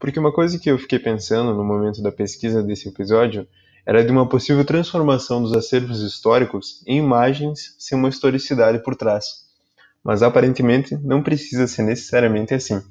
Porque 0.00 0.18
uma 0.18 0.32
coisa 0.32 0.58
que 0.58 0.70
eu 0.70 0.78
fiquei 0.78 0.98
pensando 0.98 1.54
no 1.54 1.62
momento 1.62 2.02
da 2.02 2.10
pesquisa 2.10 2.62
desse 2.62 2.88
episódio 2.88 3.46
era 3.84 4.02
de 4.02 4.10
uma 4.10 4.26
possível 4.26 4.64
transformação 4.64 5.42
dos 5.42 5.54
acervos 5.54 6.00
históricos 6.00 6.82
em 6.86 6.98
imagens 6.98 7.76
sem 7.78 7.98
uma 7.98 8.08
historicidade 8.08 8.82
por 8.82 8.96
trás. 8.96 9.44
Mas 10.02 10.22
aparentemente 10.22 10.96
não 10.96 11.22
precisa 11.22 11.66
ser 11.66 11.82
necessariamente 11.82 12.54
assim. 12.54 12.82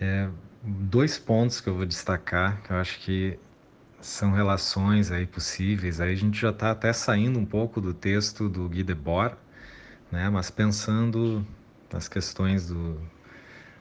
É, 0.00 0.28
dois 0.62 1.18
pontos 1.18 1.60
que 1.60 1.68
eu 1.68 1.74
vou 1.74 1.84
destacar, 1.84 2.62
que 2.62 2.72
eu 2.72 2.76
acho 2.76 3.00
que 3.00 3.36
são 4.00 4.30
relações 4.32 5.10
aí 5.10 5.26
possíveis. 5.26 6.00
Aí 6.00 6.12
a 6.12 6.16
gente 6.16 6.40
já 6.40 6.50
está 6.50 6.70
até 6.70 6.92
saindo 6.92 7.40
um 7.40 7.44
pouco 7.44 7.80
do 7.80 7.92
texto 7.92 8.48
do 8.48 8.68
Guy 8.68 8.84
Debord, 8.84 9.34
né? 10.12 10.30
Mas 10.30 10.48
pensando 10.48 11.44
nas 11.92 12.06
questões 12.06 12.68
do, 12.68 12.96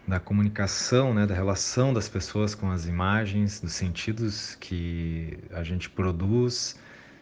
da 0.10 0.20
comunicação, 0.20 1.14
né? 1.14 1.26
Da 1.26 1.36
relação 1.36 1.94
das 1.94 2.10
pessoas 2.10 2.56
com 2.56 2.72
as 2.72 2.88
imagens, 2.88 3.62
dos 3.62 3.74
sentidos 3.74 4.56
que 4.56 5.38
a 5.52 5.64
gente 5.64 5.90
produz, 5.90 6.80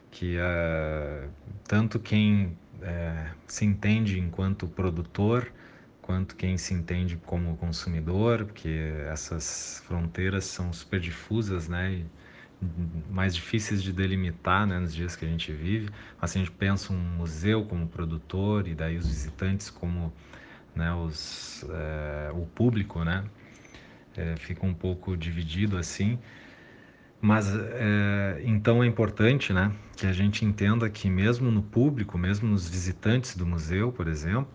que 0.09 0.37
uh, 0.37 1.29
tanto 1.67 1.99
quem 1.99 2.57
uh, 2.81 3.35
se 3.45 3.65
entende 3.65 4.19
enquanto 4.19 4.67
produtor 4.67 5.51
quanto 6.07 6.37
quem 6.37 6.57
se 6.57 6.73
entende 6.73 7.17
como 7.25 7.57
consumidor, 7.57 8.45
porque 8.45 8.93
essas 9.11 9.83
fronteiras 9.85 10.45
são 10.45 10.71
super 10.71 11.01
difusas, 11.01 11.67
né? 11.67 11.95
E, 11.95 12.05
mais 13.11 13.35
difíceis 13.35 13.83
de 13.83 13.91
delimitar 13.91 14.65
né, 14.65 14.79
nos 14.79 14.95
dias 14.95 15.17
que 15.17 15.25
a 15.25 15.27
gente 15.27 15.51
vive. 15.51 15.89
Se 16.25 16.37
a 16.37 16.39
gente 16.39 16.49
pensa 16.49 16.93
um 16.93 16.97
museu 16.97 17.65
como 17.65 17.87
produtor 17.87 18.67
e 18.67 18.73
daí 18.73 18.97
os 18.97 19.05
visitantes 19.05 19.69
como 19.69 20.11
né, 20.77 20.93
os, 20.93 21.65
é, 21.69 22.31
o 22.33 22.45
público, 22.45 23.03
né, 23.03 23.23
é, 24.15 24.35
fica 24.37 24.65
um 24.65 24.73
pouco 24.73 25.17
dividido 25.17 25.77
assim. 25.77 26.17
Mas 27.19 27.51
é, 27.55 28.41
então 28.45 28.83
é 28.83 28.87
importante 28.87 29.51
né, 29.51 29.71
que 29.95 30.05
a 30.05 30.13
gente 30.13 30.45
entenda 30.45 30.89
que 30.89 31.09
mesmo 31.09 31.49
no 31.49 31.63
público, 31.63 32.17
mesmo 32.17 32.47
nos 32.47 32.69
visitantes 32.69 33.35
do 33.35 33.45
museu, 33.45 33.91
por 33.91 34.07
exemplo, 34.07 34.47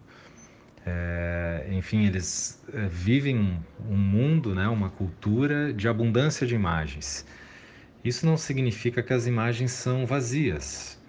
é, 0.85 1.69
enfim, 1.71 2.07
eles 2.07 2.63
é, 2.73 2.87
vivem 2.87 3.63
um, 3.89 3.97
mundo, 3.97 4.55
né, 4.55 4.69
uma 4.69 4.91
cultura 4.91 5.73
de 5.73 5.89
abundância 5.89 6.47
de 6.47 6.55
imagens. 6.55 7.27
Isso 8.05 8.27
não 8.27 8.37
significa 8.37 9.03
que 9.03 9.13
as 9.13 9.27
imagens 9.27 9.71
são 9.73 10.05
vazias. 10.07 11.01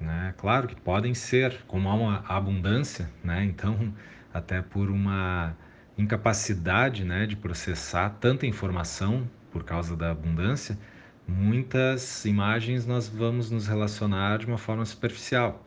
Né? 0.00 0.34
Claro 0.36 0.68
que 0.68 0.76
podem 0.76 1.14
ser, 1.14 1.64
como 1.66 1.88
há 1.88 1.94
uma 1.94 2.24
abundância, 2.28 3.10
né? 3.24 3.44
então, 3.44 3.92
até 4.36 4.60
por 4.60 4.90
uma 4.90 5.56
incapacidade 5.96 7.04
né, 7.04 7.26
de 7.26 7.36
processar 7.36 8.10
tanta 8.20 8.46
informação 8.46 9.28
por 9.50 9.64
causa 9.64 9.96
da 9.96 10.10
abundância, 10.10 10.78
muitas 11.26 12.24
imagens 12.24 12.86
nós 12.86 13.08
vamos 13.08 13.50
nos 13.50 13.66
relacionar 13.66 14.38
de 14.38 14.46
uma 14.46 14.58
forma 14.58 14.84
superficial. 14.84 15.64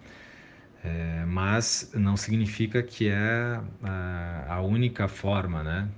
É, 0.84 1.26
mas 1.26 1.92
não 1.94 2.16
significa 2.16 2.82
que 2.82 3.10
é 3.10 3.60
a, 3.84 4.46
a 4.56 4.62
única 4.62 5.08
forma, 5.10 5.62
né? 5.62 5.90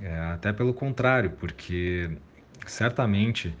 É, 0.00 0.16
até 0.32 0.52
pelo 0.52 0.72
contrário, 0.72 1.30
porque 1.30 2.08
certamente 2.64 3.56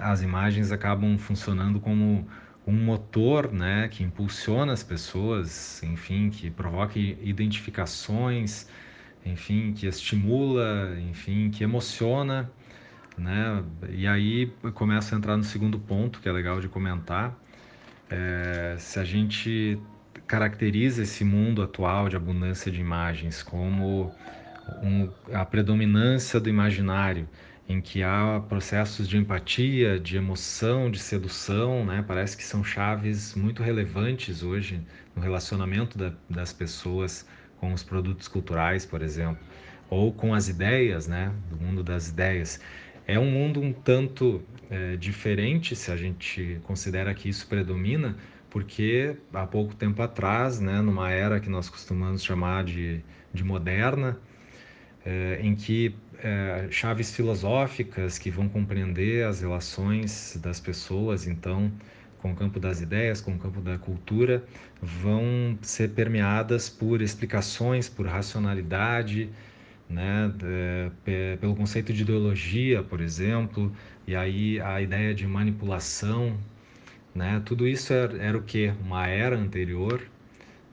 as 0.00 0.22
imagens 0.22 0.72
acabam 0.72 1.18
funcionando 1.18 1.78
como 1.78 2.26
um 2.66 2.72
motor, 2.72 3.52
né, 3.52 3.88
que 3.88 4.02
impulsiona 4.02 4.72
as 4.72 4.82
pessoas, 4.82 5.82
enfim, 5.82 6.30
que 6.30 6.50
provoca 6.50 6.98
identificações, 6.98 8.66
enfim, 9.24 9.72
que 9.72 9.86
estimula, 9.86 10.98
enfim, 11.00 11.50
que 11.50 11.62
emociona, 11.62 12.50
né? 13.16 13.62
E 13.90 14.06
aí 14.06 14.52
começa 14.74 15.14
a 15.14 15.18
entrar 15.18 15.36
no 15.36 15.44
segundo 15.44 15.78
ponto 15.78 16.20
que 16.20 16.28
é 16.28 16.32
legal 16.32 16.60
de 16.60 16.68
comentar. 16.68 17.34
É, 18.10 18.76
se 18.78 18.98
a 18.98 19.04
gente 19.04 19.78
caracteriza 20.26 21.02
esse 21.02 21.24
mundo 21.24 21.62
atual 21.62 22.08
de 22.08 22.16
abundância 22.16 22.70
de 22.70 22.80
imagens 22.80 23.42
como 23.42 24.12
um, 24.82 25.10
a 25.32 25.44
predominância 25.44 26.40
do 26.40 26.48
imaginário 26.48 27.28
em 27.68 27.80
que 27.80 28.02
há 28.02 28.40
processos 28.48 29.08
de 29.08 29.16
empatia, 29.16 29.98
de 29.98 30.16
emoção, 30.16 30.90
de 30.90 30.98
sedução, 30.98 31.84
né? 31.84 32.04
Parece 32.06 32.36
que 32.36 32.44
são 32.44 32.62
chaves 32.64 33.34
muito 33.34 33.62
relevantes 33.62 34.42
hoje 34.42 34.86
no 35.14 35.22
relacionamento 35.22 35.96
da, 35.98 36.12
das 36.28 36.52
pessoas 36.52 37.26
com 37.56 37.72
os 37.72 37.82
produtos 37.82 38.28
culturais, 38.28 38.84
por 38.86 39.02
exemplo. 39.02 39.42
ou 39.88 40.12
com 40.12 40.34
as 40.34 40.48
ideias, 40.48 41.06
né, 41.06 41.34
do 41.48 41.56
mundo 41.56 41.82
das 41.82 42.08
ideias. 42.08 42.60
É 43.06 43.18
um 43.18 43.30
mundo 43.30 43.60
um 43.60 43.72
tanto 43.72 44.46
é, 44.70 44.96
diferente 44.96 45.76
se 45.76 45.90
a 45.92 45.96
gente 45.96 46.60
considera 46.64 47.14
que 47.14 47.28
isso 47.28 47.46
predomina, 47.48 48.16
porque 48.50 49.18
há 49.32 49.46
pouco 49.46 49.74
tempo 49.74 50.00
atrás, 50.02 50.60
né, 50.60 50.80
numa 50.80 51.10
era 51.10 51.40
que 51.40 51.50
nós 51.50 51.68
costumamos 51.68 52.24
chamar 52.24 52.64
de, 52.64 53.04
de 53.32 53.44
moderna, 53.44 54.18
é, 55.04 55.38
em 55.42 55.54
que 55.54 55.94
é, 56.24 56.66
chaves 56.70 57.14
filosóficas 57.14 58.18
que 58.18 58.30
vão 58.30 58.48
compreender 58.48 59.26
as 59.26 59.42
relações 59.42 60.38
das 60.42 60.58
pessoas, 60.58 61.26
então, 61.26 61.70
com 62.18 62.32
o 62.32 62.34
campo 62.34 62.58
das 62.58 62.80
ideias, 62.80 63.20
com 63.20 63.32
o 63.32 63.38
campo 63.38 63.60
da 63.60 63.76
cultura, 63.76 64.42
vão 64.80 65.58
ser 65.60 65.90
permeadas 65.90 66.70
por 66.70 67.02
explicações, 67.02 67.90
por 67.90 68.06
racionalidade, 68.06 69.28
né, 69.88 70.32
de, 70.34 71.36
pelo 71.36 71.54
conceito 71.54 71.92
de 71.92 72.02
ideologia, 72.02 72.82
por 72.82 73.02
exemplo, 73.02 73.70
e 74.06 74.16
aí 74.16 74.58
a 74.60 74.80
ideia 74.80 75.14
de 75.14 75.26
manipulação, 75.26 76.38
né, 77.14 77.42
tudo 77.44 77.68
isso 77.68 77.92
era, 77.92 78.16
era 78.16 78.38
o 78.38 78.42
que? 78.42 78.72
Uma 78.82 79.06
era 79.06 79.36
anterior, 79.36 80.00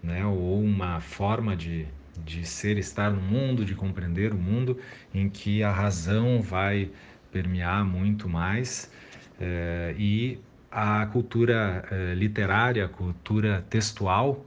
né, 0.02 0.26
ou 0.26 0.64
uma 0.64 1.02
forma 1.02 1.58
de, 1.58 1.86
de 2.24 2.46
ser, 2.46 2.78
estar 2.78 3.12
no 3.12 3.22
mundo, 3.22 3.66
de 3.66 3.76
compreender 3.76 4.34
o 4.34 4.38
mundo, 4.38 4.78
em 5.14 5.30
que 5.30 5.64
a 5.64 5.72
razão 5.72 6.42
vai 6.42 6.92
permear 7.32 7.86
muito 7.86 8.28
mais 8.28 8.92
é, 9.40 9.96
e 9.98 10.40
a 10.72 11.06
cultura 11.08 11.86
é, 11.92 12.14
literária, 12.14 12.86
a 12.86 12.88
cultura 12.90 13.66
textual, 13.70 14.46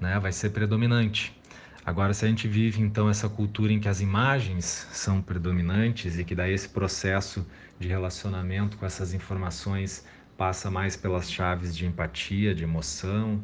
né, 0.00 0.18
vai 0.18 0.32
ser 0.32 0.50
predominante. 0.50 1.36
Agora, 1.84 2.14
se 2.14 2.24
a 2.24 2.28
gente 2.28 2.48
vive 2.48 2.80
então 2.80 3.10
essa 3.10 3.28
cultura 3.28 3.72
em 3.72 3.78
que 3.78 3.88
as 3.88 4.00
imagens 4.00 4.64
são 4.92 5.20
predominantes 5.20 6.18
e 6.18 6.24
que 6.24 6.34
daí 6.34 6.54
esse 6.54 6.68
processo 6.68 7.46
de 7.78 7.88
relacionamento 7.88 8.78
com 8.78 8.86
essas 8.86 9.12
informações 9.12 10.06
passa 10.36 10.70
mais 10.70 10.96
pelas 10.96 11.30
chaves 11.30 11.76
de 11.76 11.86
empatia, 11.86 12.54
de 12.54 12.64
emoção, 12.64 13.42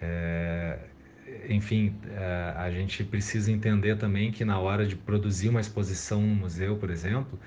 é, 0.00 0.78
enfim, 1.48 1.94
é, 2.10 2.54
a 2.56 2.70
gente 2.70 3.04
precisa 3.04 3.50
entender 3.50 3.96
também 3.96 4.30
que 4.32 4.44
na 4.44 4.58
hora 4.58 4.86
de 4.86 4.96
produzir 4.96 5.48
uma 5.48 5.60
exposição 5.60 6.20
no 6.20 6.34
museu, 6.34 6.76
por 6.76 6.90
exemplo, 6.90 7.38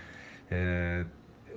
é, 0.50 1.06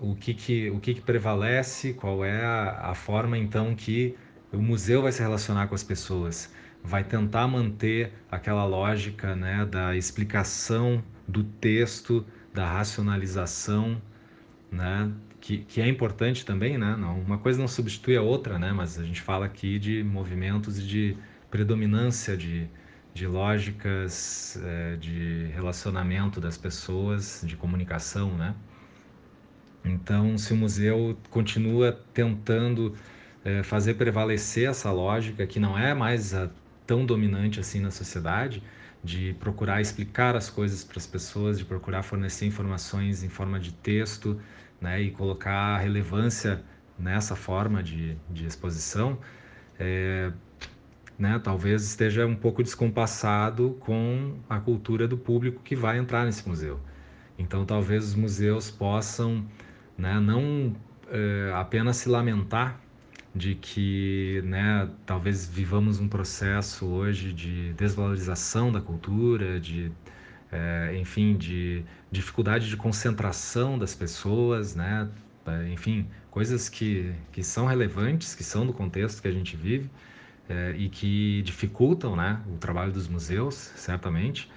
o 0.01 0.15
que 0.15 0.35
que, 0.35 0.71
o 0.71 0.81
que 0.81 0.95
que 0.95 1.01
prevalece, 1.01 1.93
qual 1.95 2.25
é 2.25 2.45
a, 2.45 2.91
a 2.91 2.95
forma 2.95 3.37
então 3.39 3.75
que 3.75 4.17
o 4.53 4.59
museu 4.59 5.03
vai 5.03 5.13
se 5.13 5.23
relacionar 5.23 5.69
com 5.69 5.75
as 5.75 5.83
pessoas 5.83 6.51
vai 6.87 7.03
tentar 7.03 7.49
manter 7.49 8.13
aquela 8.31 8.65
lógica 8.65 9.35
né, 9.35 9.67
da 9.67 9.97
explicação 9.97 11.03
do 11.27 11.43
texto, 11.43 12.25
da 12.55 12.67
racionalização, 12.71 14.01
né, 14.71 15.11
que, 15.41 15.59
que 15.59 15.81
é 15.81 15.89
importante 15.89 16.45
também, 16.47 16.79
né? 16.79 16.97
Não, 16.97 17.21
uma 17.21 17.39
coisa 17.39 17.59
não 17.59 17.69
substitui 17.69 18.17
a 18.17 18.23
outra, 18.23 18.59
né? 18.59 18.73
Mas 18.73 18.99
a 18.99 19.05
gente 19.05 19.21
fala 19.21 19.47
aqui 19.47 19.79
de 19.79 20.03
movimentos 20.03 20.79
e 20.79 20.83
de 20.83 21.17
predominância 21.57 22.37
de, 22.37 22.69
de 23.15 23.27
lógicas 23.27 24.61
é, 24.63 24.97
de 24.97 25.47
relacionamento 25.55 26.39
das 26.39 26.59
pessoas, 26.59 27.43
de 27.47 27.57
comunicação, 27.57 28.37
né? 28.37 28.55
Então, 29.83 30.37
se 30.37 30.53
o 30.53 30.57
museu 30.57 31.17
continua 31.31 31.99
tentando 32.13 32.95
é, 33.43 33.63
fazer 33.63 33.95
prevalecer 33.95 34.69
essa 34.69 34.93
lógica, 34.93 35.47
que 35.47 35.59
não 35.59 35.79
é 35.79 35.95
mais 35.95 36.35
a 36.35 36.51
tão 36.87 37.07
dominante 37.07 37.59
assim 37.59 37.81
na 37.81 37.91
sociedade, 37.91 38.63
de 39.03 39.35
procurar 39.41 39.81
explicar 39.81 40.37
as 40.37 40.51
coisas 40.51 40.85
para 40.85 40.99
as 40.99 41.07
pessoas, 41.07 41.59
de 41.59 41.65
procurar 41.65 42.03
fornecer 42.03 42.45
informações 42.45 43.23
em 43.23 43.31
forma 43.31 43.59
de 43.59 43.73
texto, 43.73 44.39
né, 44.79 45.01
e 45.01 45.11
colocar 45.11 45.79
relevância 45.79 46.63
nessa 46.99 47.35
forma 47.35 47.83
de, 47.83 48.15
de 48.31 48.45
exposição, 48.45 49.19
é, 49.79 50.31
né, 51.19 51.41
talvez 51.43 51.83
esteja 51.83 52.27
um 52.27 52.35
pouco 52.35 52.63
descompassado 52.63 53.77
com 53.81 54.35
a 54.49 54.59
cultura 54.61 55.09
do 55.09 55.17
público 55.17 55.63
que 55.63 55.75
vai 55.75 55.99
entrar 55.99 56.25
nesse 56.25 56.47
museu. 56.47 56.79
Então, 57.39 57.65
talvez 57.65 58.05
os 58.05 58.15
museus 58.15 58.71
possam 58.71 59.45
né, 59.97 60.21
não 60.21 60.75
é, 61.11 61.53
apenas 61.55 61.97
se 61.99 62.09
lamentar 62.09 62.81
de 63.35 63.55
que 63.55 64.43
né, 64.45 64.89
talvez 65.05 65.47
vivamos 65.47 66.01
um 66.01 66.09
processo 66.09 66.87
hoje 66.87 67.33
de 67.33 67.73
desvalorização 67.75 68.73
da 68.73 68.81
cultura, 68.81 69.61
de 69.61 69.93
é, 70.51 70.97
enfim, 70.99 71.37
de 71.37 71.85
dificuldade 72.11 72.69
de 72.69 72.77
concentração 72.77 73.79
das 73.79 73.95
pessoas, 73.95 74.75
né? 74.75 75.09
enfim, 75.73 76.07
coisas 76.31 76.69
que, 76.69 77.13
que 77.33 77.43
são 77.43 77.67
relevantes, 77.67 78.35
que 78.35 78.43
são 78.43 78.67
do 78.67 78.73
contexto 78.73 79.21
que 79.21 79.29
a 79.29 79.33
gente 79.33 79.57
vive 79.57 79.91
é, 80.49 80.75
e 80.77 80.89
que 80.89 81.43
dificultam 81.43 82.17
né, 82.17 82.41
o 82.49 82.57
trabalho 82.57 82.93
dos 82.93 83.09
museus, 83.09 83.55
certamente, 83.77 84.51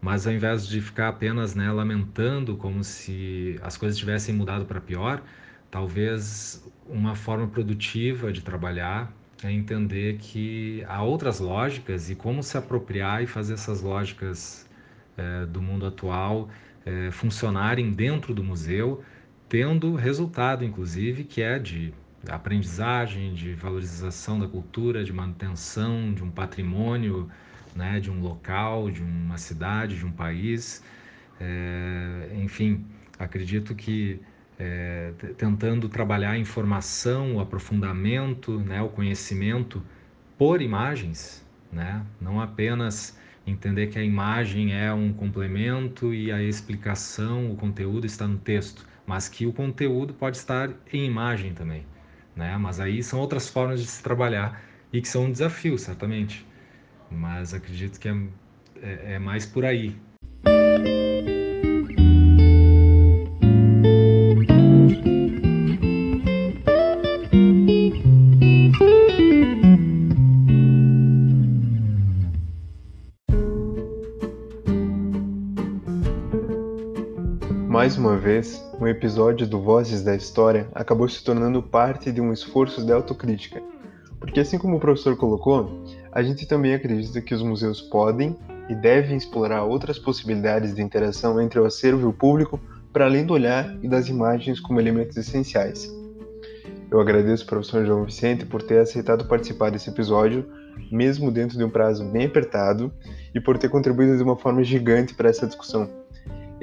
mas 0.00 0.26
ao 0.26 0.32
invés 0.32 0.66
de 0.66 0.80
ficar 0.80 1.08
apenas 1.08 1.54
né, 1.54 1.70
lamentando 1.70 2.56
como 2.56 2.84
se 2.84 3.58
as 3.62 3.76
coisas 3.76 3.98
tivessem 3.98 4.34
mudado 4.34 4.64
para 4.64 4.80
pior, 4.80 5.22
talvez 5.70 6.62
uma 6.86 7.14
forma 7.14 7.46
produtiva 7.46 8.32
de 8.32 8.42
trabalhar 8.42 9.12
é 9.42 9.52
entender 9.52 10.16
que 10.18 10.84
há 10.86 11.02
outras 11.02 11.38
lógicas 11.38 12.08
e 12.08 12.14
como 12.14 12.42
se 12.42 12.56
apropriar 12.56 13.22
e 13.22 13.26
fazer 13.26 13.54
essas 13.54 13.82
lógicas 13.82 14.68
é, 15.16 15.44
do 15.46 15.60
mundo 15.60 15.86
atual 15.86 16.48
é, 16.84 17.10
funcionarem 17.10 17.92
dentro 17.92 18.34
do 18.34 18.42
museu, 18.42 19.02
tendo 19.48 19.94
resultado, 19.94 20.64
inclusive, 20.64 21.24
que 21.24 21.42
é 21.42 21.58
de 21.58 21.92
aprendizagem, 22.28 23.34
de 23.34 23.54
valorização 23.54 24.38
da 24.38 24.46
cultura, 24.46 25.04
de 25.04 25.12
manutenção 25.12 26.12
de 26.14 26.22
um 26.22 26.30
patrimônio, 26.30 27.28
né, 27.74 28.00
de 28.00 28.10
um 28.10 28.20
local, 28.20 28.90
de 28.90 29.02
uma 29.02 29.38
cidade, 29.38 29.96
de 29.98 30.06
um 30.06 30.12
país. 30.12 30.82
É, 31.40 32.30
enfim, 32.36 32.84
acredito 33.18 33.74
que 33.74 34.20
é, 34.58 35.12
tentando 35.36 35.88
trabalhar 35.88 36.30
a 36.30 36.38
informação, 36.38 37.36
o 37.36 37.40
aprofundamento, 37.40 38.58
né, 38.60 38.80
o 38.80 38.88
conhecimento 38.88 39.82
por 40.38 40.60
imagens, 40.60 41.44
né? 41.72 42.04
não 42.20 42.40
apenas 42.40 43.18
entender 43.46 43.88
que 43.88 43.98
a 43.98 44.02
imagem 44.02 44.74
é 44.74 44.92
um 44.92 45.12
complemento 45.12 46.14
e 46.14 46.32
a 46.32 46.42
explicação, 46.42 47.50
o 47.50 47.56
conteúdo 47.56 48.06
está 48.06 48.26
no 48.26 48.38
texto, 48.38 48.86
mas 49.06 49.28
que 49.28 49.46
o 49.46 49.52
conteúdo 49.52 50.14
pode 50.14 50.36
estar 50.36 50.70
em 50.92 51.06
imagem 51.06 51.52
também. 51.52 51.84
Né? 52.36 52.56
Mas 52.58 52.80
aí 52.80 53.02
são 53.02 53.20
outras 53.20 53.48
formas 53.48 53.80
de 53.80 53.86
se 53.86 54.02
trabalhar 54.02 54.62
e 54.92 55.00
que 55.00 55.08
são 55.08 55.24
um 55.24 55.32
desafio, 55.32 55.78
certamente. 55.78 56.46
Mas 57.10 57.54
acredito 57.54 57.98
que 58.00 58.08
é, 58.08 58.16
é, 58.82 59.14
é 59.14 59.18
mais 59.18 59.46
por 59.46 59.64
aí. 59.64 59.96
Vez, 78.34 78.60
um 78.80 78.86
episódio 78.88 79.46
do 79.46 79.60
Vozes 79.60 80.02
da 80.02 80.16
História 80.16 80.66
acabou 80.74 81.08
se 81.08 81.22
tornando 81.22 81.62
parte 81.62 82.10
de 82.10 82.20
um 82.20 82.32
esforço 82.32 82.84
de 82.84 82.90
autocrítica, 82.90 83.62
porque 84.18 84.40
assim 84.40 84.58
como 84.58 84.76
o 84.76 84.80
professor 84.80 85.16
colocou, 85.16 85.84
a 86.10 86.20
gente 86.20 86.44
também 86.44 86.74
acredita 86.74 87.20
que 87.20 87.32
os 87.32 87.42
museus 87.42 87.80
podem 87.80 88.36
e 88.68 88.74
devem 88.74 89.16
explorar 89.16 89.62
outras 89.62 90.00
possibilidades 90.00 90.74
de 90.74 90.82
interação 90.82 91.40
entre 91.40 91.60
o 91.60 91.64
acervo 91.64 92.00
e 92.00 92.06
o 92.06 92.12
público 92.12 92.58
para 92.92 93.04
além 93.04 93.24
do 93.24 93.34
olhar 93.34 93.78
e 93.80 93.86
das 93.86 94.08
imagens 94.08 94.58
como 94.58 94.80
elementos 94.80 95.16
essenciais. 95.16 95.88
Eu 96.90 97.00
agradeço 97.00 97.44
ao 97.44 97.50
professor 97.50 97.86
João 97.86 98.04
Vicente 98.04 98.44
por 98.44 98.62
ter 98.62 98.80
aceitado 98.80 99.28
participar 99.28 99.70
desse 99.70 99.90
episódio, 99.90 100.44
mesmo 100.90 101.30
dentro 101.30 101.56
de 101.56 101.62
um 101.62 101.70
prazo 101.70 102.04
bem 102.04 102.26
apertado, 102.26 102.92
e 103.32 103.38
por 103.38 103.58
ter 103.58 103.68
contribuído 103.68 104.16
de 104.16 104.24
uma 104.24 104.36
forma 104.36 104.64
gigante 104.64 105.14
para 105.14 105.28
essa 105.28 105.46
discussão. 105.46 105.88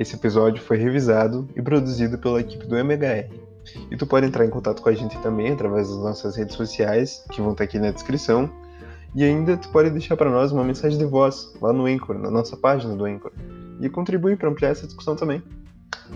Esse 0.01 0.15
episódio 0.15 0.63
foi 0.63 0.77
revisado 0.77 1.47
e 1.55 1.61
produzido 1.61 2.17
pela 2.17 2.41
equipe 2.41 2.65
do 2.65 2.75
MHR. 2.75 3.29
E 3.91 3.95
tu 3.95 4.07
pode 4.07 4.25
entrar 4.25 4.43
em 4.43 4.49
contato 4.49 4.81
com 4.81 4.89
a 4.89 4.93
gente 4.93 5.15
também 5.21 5.51
através 5.51 5.89
das 5.89 5.97
nossas 5.99 6.35
redes 6.35 6.55
sociais, 6.55 7.23
que 7.31 7.39
vão 7.39 7.51
estar 7.51 7.65
aqui 7.65 7.77
na 7.77 7.91
descrição. 7.91 8.49
E 9.13 9.23
ainda 9.23 9.55
tu 9.57 9.69
pode 9.69 9.91
deixar 9.91 10.17
para 10.17 10.31
nós 10.31 10.51
uma 10.51 10.63
mensagem 10.63 10.97
de 10.97 11.05
voz 11.05 11.53
lá 11.61 11.71
no 11.71 11.85
Anchor, 11.85 12.17
na 12.17 12.31
nossa 12.31 12.57
página 12.57 12.95
do 12.95 13.05
Anchor, 13.05 13.31
e 13.79 13.87
contribuir 13.89 14.39
para 14.39 14.49
ampliar 14.49 14.71
essa 14.71 14.87
discussão 14.87 15.15
também. 15.15 15.43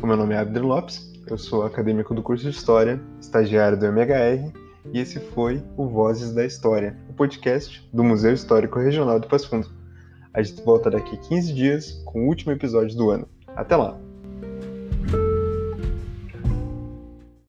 O 0.02 0.08
meu 0.08 0.18
nome 0.18 0.34
é 0.34 0.40
Abder 0.40 0.66
Lopes, 0.66 1.14
eu 1.28 1.38
sou 1.38 1.64
acadêmico 1.64 2.16
do 2.16 2.24
curso 2.24 2.50
de 2.50 2.58
História, 2.58 3.00
estagiário 3.22 3.78
do 3.78 3.86
MHR, 3.86 4.52
e 4.92 5.00
esse 5.00 5.20
foi 5.20 5.64
o 5.78 5.88
Vozes 5.88 6.34
da 6.34 6.44
História, 6.44 6.98
o 7.08 7.14
podcast 7.14 7.88
do 7.94 8.04
Museu 8.04 8.34
Histórico 8.34 8.80
Regional 8.80 9.20
de 9.20 9.28
Passo 9.28 9.48
Fundo. 9.48 9.70
A 10.34 10.42
gente 10.42 10.60
volta 10.64 10.90
daqui 10.90 11.16
15 11.18 11.54
dias 11.54 11.92
com 12.04 12.26
o 12.26 12.28
último 12.28 12.52
episódio 12.52 12.98
do 12.98 13.12
ano. 13.12 13.35
Até 13.56 13.76
lá! 13.76 14.05